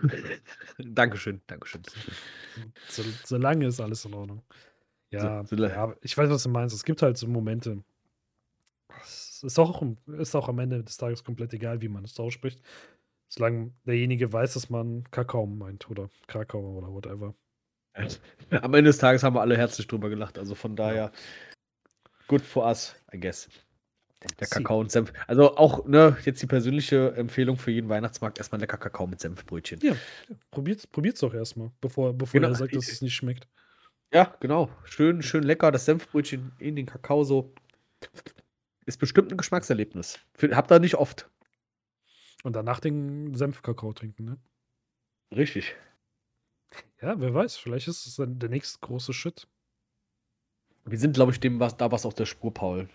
[0.78, 1.82] Dankeschön, Dankeschön.
[2.88, 4.42] So, solange ist alles in Ordnung.
[5.10, 6.74] Ja, so, so ja, ich weiß, was du meinst.
[6.74, 7.82] Es gibt halt so Momente.
[9.02, 9.82] Es ist auch,
[10.18, 12.62] ist auch am Ende des Tages komplett egal, wie man es ausspricht.
[13.28, 17.34] Solange derjenige weiß, dass man Kakao meint oder Krakau oder whatever.
[18.50, 20.38] Am Ende des Tages haben wir alle herzlich drüber gelacht.
[20.38, 21.12] Also von daher,
[22.28, 23.48] good for us, I guess.
[24.40, 25.12] Der Kakao und Senf.
[25.28, 29.80] Also auch, ne, jetzt die persönliche Empfehlung für jeden Weihnachtsmarkt: erstmal lecker Kakao mit Senfbrötchen.
[29.80, 29.94] Ja,
[30.50, 32.52] probiert's, probiert's doch erstmal, bevor, bevor genau.
[32.52, 33.46] er sagt, dass es nicht schmeckt.
[34.12, 34.70] Ja, genau.
[34.84, 37.54] Schön, schön lecker, das Senfbrötchen in den Kakao so.
[38.86, 40.18] Ist bestimmt ein Geschmackserlebnis.
[40.50, 41.28] Habt ihr nicht oft.
[42.42, 44.38] Und danach den Senfkakao trinken, ne?
[45.30, 45.76] Richtig.
[47.02, 49.46] Ja, wer weiß, vielleicht ist es dann der nächste große Shit.
[50.90, 52.88] Wir sind, glaube ich, dem was, da was auf der Spur, Paul.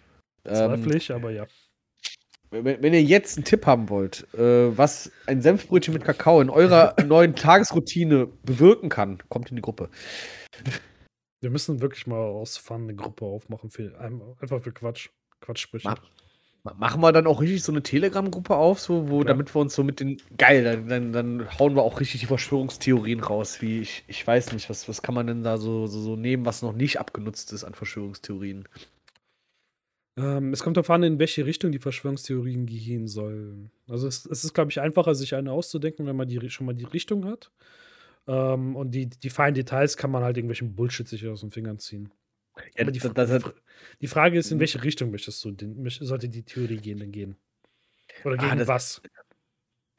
[0.44, 1.48] Zweifle ähm, aber ja.
[2.52, 6.50] Wenn, wenn, ihr jetzt einen Tipp haben wollt, äh, was ein Senfbrötchen mit Kakao in
[6.50, 9.90] eurer neuen Tagesroutine bewirken kann, kommt in die Gruppe.
[11.42, 15.10] Wir müssen wirklich mal aus Fun eine Gruppe aufmachen, für, einfach für Quatsch.
[15.42, 15.96] Quatschsprüche.
[16.64, 19.26] Machen wir dann auch richtig so eine Telegram-Gruppe auf, so, wo, ja.
[19.26, 20.22] damit wir uns so mit den.
[20.38, 23.62] Geil, dann, dann, dann, hauen wir auch richtig die Verschwörungstheorien raus.
[23.62, 26.46] Wie ich, ich weiß nicht, was, was kann man denn da so, so, so nehmen,
[26.46, 28.70] was noch nicht abgenutzt ist an Verschwörungstheorien?
[30.16, 33.70] Ähm, es kommt darauf an, in welche Richtung die Verschwörungstheorien gehen sollen.
[33.90, 36.74] Also es, es ist, glaube ich, einfacher, sich eine auszudenken, wenn man die, schon mal
[36.74, 37.52] die Richtung hat.
[38.26, 41.80] Ähm, und die, die feinen Details kann man halt irgendwelchen Bullshit sich aus den Fingern
[41.80, 42.12] ziehen.
[42.78, 43.54] Ja, die, das, das
[44.02, 44.62] die, Frage ist, in mhm.
[44.62, 47.36] welche Richtung möchtest du den, sollte die Theorie gehen denn gehen?
[48.24, 49.02] Oder ah, gegen ah, was?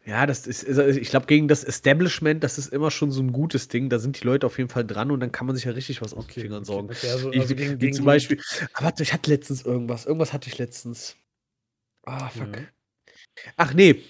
[0.07, 3.33] Ja, das ist, also ich glaube, gegen das Establishment, das ist immer schon so ein
[3.33, 3.89] gutes Ding.
[3.89, 6.03] Da sind die Leute auf jeden Fall dran und dann kann man sich ja richtig
[6.03, 6.91] was aus den Fingern okay, sorgen.
[6.91, 8.39] Okay, also, also gegen, gegen zum Beispiel.
[8.75, 10.05] Aber warte, ich hatte letztens irgendwas.
[10.05, 11.17] Irgendwas hatte ich letztens.
[12.03, 12.55] Ah, fuck.
[12.55, 12.63] Ja.
[13.57, 14.03] Ach nee.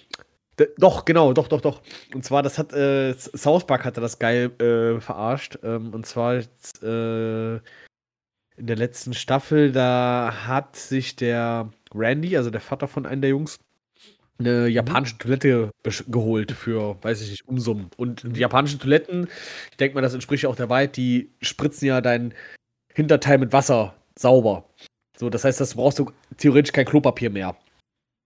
[0.59, 1.83] D doch, genau, doch, doch, doch.
[2.13, 5.59] Und zwar, das hat äh, South Park hatte das geil äh, verarscht.
[5.63, 6.35] Ähm, und zwar
[6.83, 7.61] äh,
[8.57, 13.31] in der letzten Staffel, da hat sich der Randy, also der Vater von einem der
[13.31, 13.59] Jungs,
[14.39, 14.69] eine mhm.
[14.69, 15.71] japanische Toilette
[16.09, 17.91] geholt für, weiß ich nicht, Umsummen.
[17.97, 19.29] Und die japanischen Toiletten,
[19.71, 22.35] ich denke mal, das entspricht auch der Wahrheit, die spritzen ja dein
[22.93, 24.69] Hinterteil mit Wasser sauber.
[25.17, 27.57] So, das heißt, das brauchst du theoretisch kein Klopapier mehr.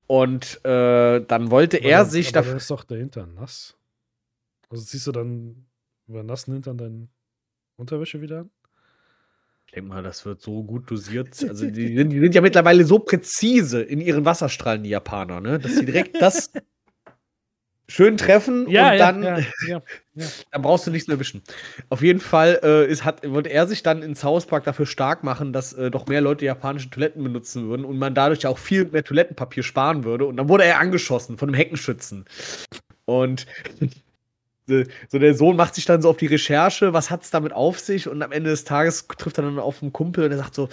[0.07, 2.57] Und äh, dann wollte aber er dann, sich dafür.
[2.57, 3.77] ist doch der Hintern nass.
[4.71, 5.67] Also ziehst du dann
[6.07, 7.09] über nassen Hintern deine
[7.77, 8.51] Unterwäsche wieder an?
[9.69, 11.29] Ich denke mal, das wird so gut dosiert.
[11.49, 15.59] Also, die sind, die sind, ja mittlerweile so präzise in ihren Wasserstrahlen, die Japaner, ne?
[15.59, 16.51] dass sie direkt das
[17.87, 19.23] schön treffen ja, und dann,
[19.69, 19.83] ja,
[20.15, 21.43] ja, dann brauchst du nichts mehr wischen.
[21.91, 25.53] Auf jeden Fall äh, ist, hat, wollte er sich dann ins Hauspark dafür stark machen,
[25.53, 29.05] dass äh, doch mehr Leute japanische Toiletten benutzen würden und man dadurch auch viel mehr
[29.05, 30.25] Toilettenpapier sparen würde.
[30.25, 32.25] Und dann wurde er angeschossen von einem Heckenschützen.
[33.05, 33.47] Und
[35.09, 37.79] so der Sohn macht sich dann so auf die Recherche, was hat es damit auf
[37.79, 40.55] sich und am Ende des Tages trifft er dann auf einen Kumpel und er sagt
[40.55, 40.69] so,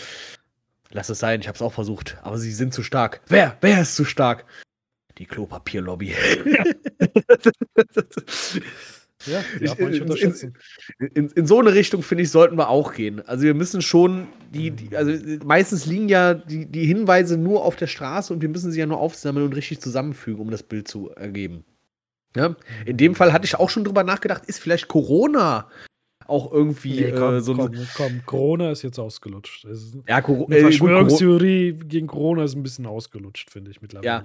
[0.91, 3.21] lass es sein, ich habe es auch versucht, aber sie sind zu stark.
[3.27, 3.57] Wer?
[3.61, 4.45] Wer ist zu stark?
[5.17, 6.13] Die Klopapierlobby.
[9.25, 10.53] Ja, ja ich, in, in,
[11.13, 13.27] in, in, so eine Richtung, finde ich, sollten wir auch gehen.
[13.27, 15.11] Also wir müssen schon, die, die, also
[15.43, 18.85] meistens liegen ja die, die Hinweise nur auf der Straße und wir müssen sie ja
[18.85, 21.63] nur aufsammeln und richtig zusammenfügen, um das Bild zu ergeben.
[22.35, 22.55] Ja?
[22.85, 25.69] In dem Fall hatte ich auch schon drüber nachgedacht, ist vielleicht Corona
[26.27, 29.65] auch irgendwie nee, komm, äh, so komm, komm, Corona ist jetzt ausgelutscht.
[29.65, 34.23] Ist, ja, Cor die Verschwörungstheorie gut, gegen Corona ist ein bisschen ausgelutscht, finde ich mittlerweile.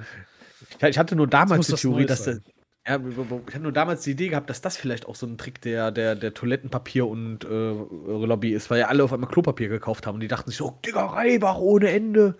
[0.80, 0.88] Ja.
[0.88, 2.40] Ich hatte nur damals die Theorie, dass der,
[2.86, 5.60] ja, ich hatte nur damals die Idee gehabt, dass das vielleicht auch so ein Trick
[5.60, 10.06] der, der, der Toilettenpapier- und äh, Lobby ist, weil ja alle auf einmal Klopapier gekauft
[10.06, 12.36] haben und die dachten sich, oh, Digga, Reibach ohne Ende.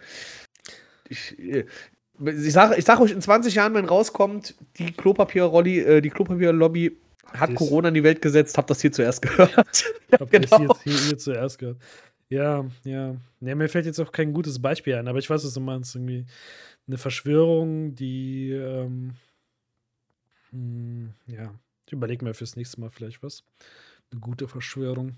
[1.09, 1.67] Ich, äh,
[2.25, 6.53] ich sage ich sag euch, in 20 Jahren, wenn rauskommt, die Klopapier-Lobby äh, die Klopapier
[7.33, 9.55] hat Corona in die Welt gesetzt, habt das hier zuerst gehört.
[10.13, 10.69] Habt genau.
[10.69, 11.79] das hier, hier, zuerst gehört.
[12.29, 13.17] Ja, ja.
[13.41, 15.95] Ja, mir fällt jetzt auch kein gutes Beispiel ein, aber ich weiß, was du meinst.
[15.95, 16.27] Irgendwie
[16.87, 19.15] eine Verschwörung, die, ähm,
[20.51, 21.55] mh, hm, ja,
[21.87, 23.45] ich überlege mir fürs nächste Mal vielleicht was.
[24.11, 25.17] Eine gute Verschwörung.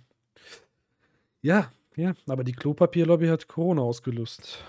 [1.40, 4.64] Ja, ja, aber die Klopapierlobby hat Corona ausgelöst.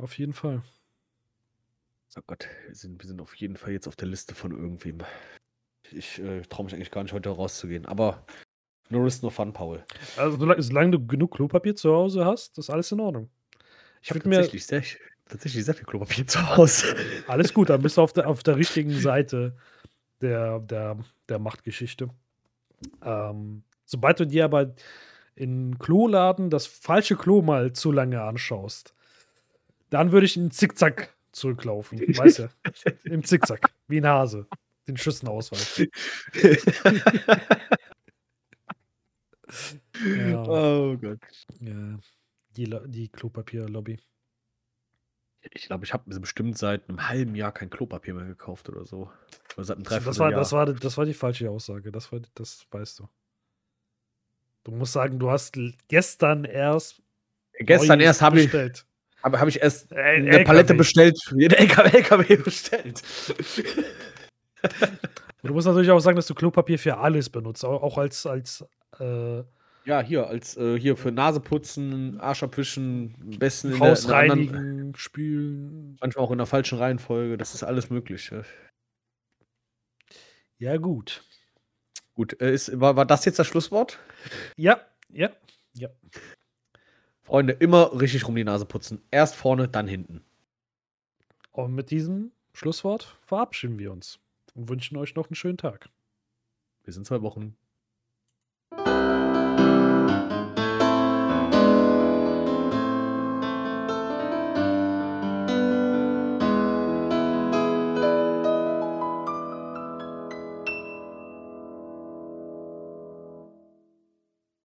[0.00, 0.62] Auf jeden Fall.
[2.16, 4.98] Oh Gott, wir sind, wir sind auf jeden Fall jetzt auf der Liste von irgendwem.
[5.90, 7.86] Ich äh, traue mich eigentlich gar nicht, heute rauszugehen.
[7.86, 8.24] Aber
[8.88, 9.84] no risk, no fun, Paul.
[10.16, 13.30] Also, solange, solange du genug Klopapier zu Hause hast, ist alles in Ordnung.
[14.02, 14.82] Ich habe tatsächlich, sehr,
[15.28, 16.96] tatsächlich sehr viel Klopapier zu Hause.
[17.26, 19.56] Alles gut, dann bist du auf der, auf der richtigen Seite
[20.20, 20.98] der, der,
[21.28, 22.08] der Machtgeschichte.
[23.02, 24.74] Ähm, sobald du dir aber
[25.34, 28.94] in Kloladen das falsche Klo mal zu lange anschaust,
[29.90, 31.98] dann würde ich einen Zickzack zurücklaufen.
[32.16, 32.48] Weißt du?
[33.04, 33.70] Im Zickzack.
[33.88, 34.46] Wie ein Hase.
[34.86, 35.88] Den Schüssen ausweichen.
[40.04, 40.42] ja.
[40.42, 41.20] Oh Gott.
[41.60, 41.98] Ja.
[42.56, 43.98] Die, die Klopapierlobby.
[45.52, 49.10] Ich glaube, ich habe bestimmt seit einem halben Jahr kein Klopapier mehr gekauft oder so.
[49.56, 51.92] Oder seit einem das, war, das, war, das war die falsche Aussage.
[51.92, 53.08] Das, war, das weißt du.
[54.64, 55.56] Du musst sagen, du hast
[55.88, 57.02] gestern erst.
[57.60, 58.52] Gestern erst habe ich.
[59.22, 60.44] Aber habe ich erst äh, eine LKW.
[60.44, 63.02] Palette bestellt, den LKW, LKW bestellt.
[65.42, 68.64] du musst natürlich auch sagen, dass du Klopapier für alles benutzt, auch als, als
[68.98, 69.42] äh,
[69.84, 74.30] ja, hier, als äh, hier für Naseputzen, Arsch abwischen, am besten Haus in der, in
[74.30, 75.96] reinigen, anderen, spülen.
[76.00, 78.30] Manchmal auch in der falschen Reihenfolge, das ist alles möglich.
[80.58, 81.24] Ja, gut.
[82.14, 83.98] Gut, äh, ist, war, war das jetzt das Schlusswort?
[84.56, 85.30] Ja, ja,
[85.74, 85.88] ja.
[87.28, 89.02] Freunde, immer richtig rum die Nase putzen.
[89.10, 90.24] Erst vorne, dann hinten.
[91.52, 94.18] Und mit diesem Schlusswort verabschieden wir uns
[94.54, 95.90] und wünschen euch noch einen schönen Tag.
[96.84, 97.54] Bis in zwei Wochen.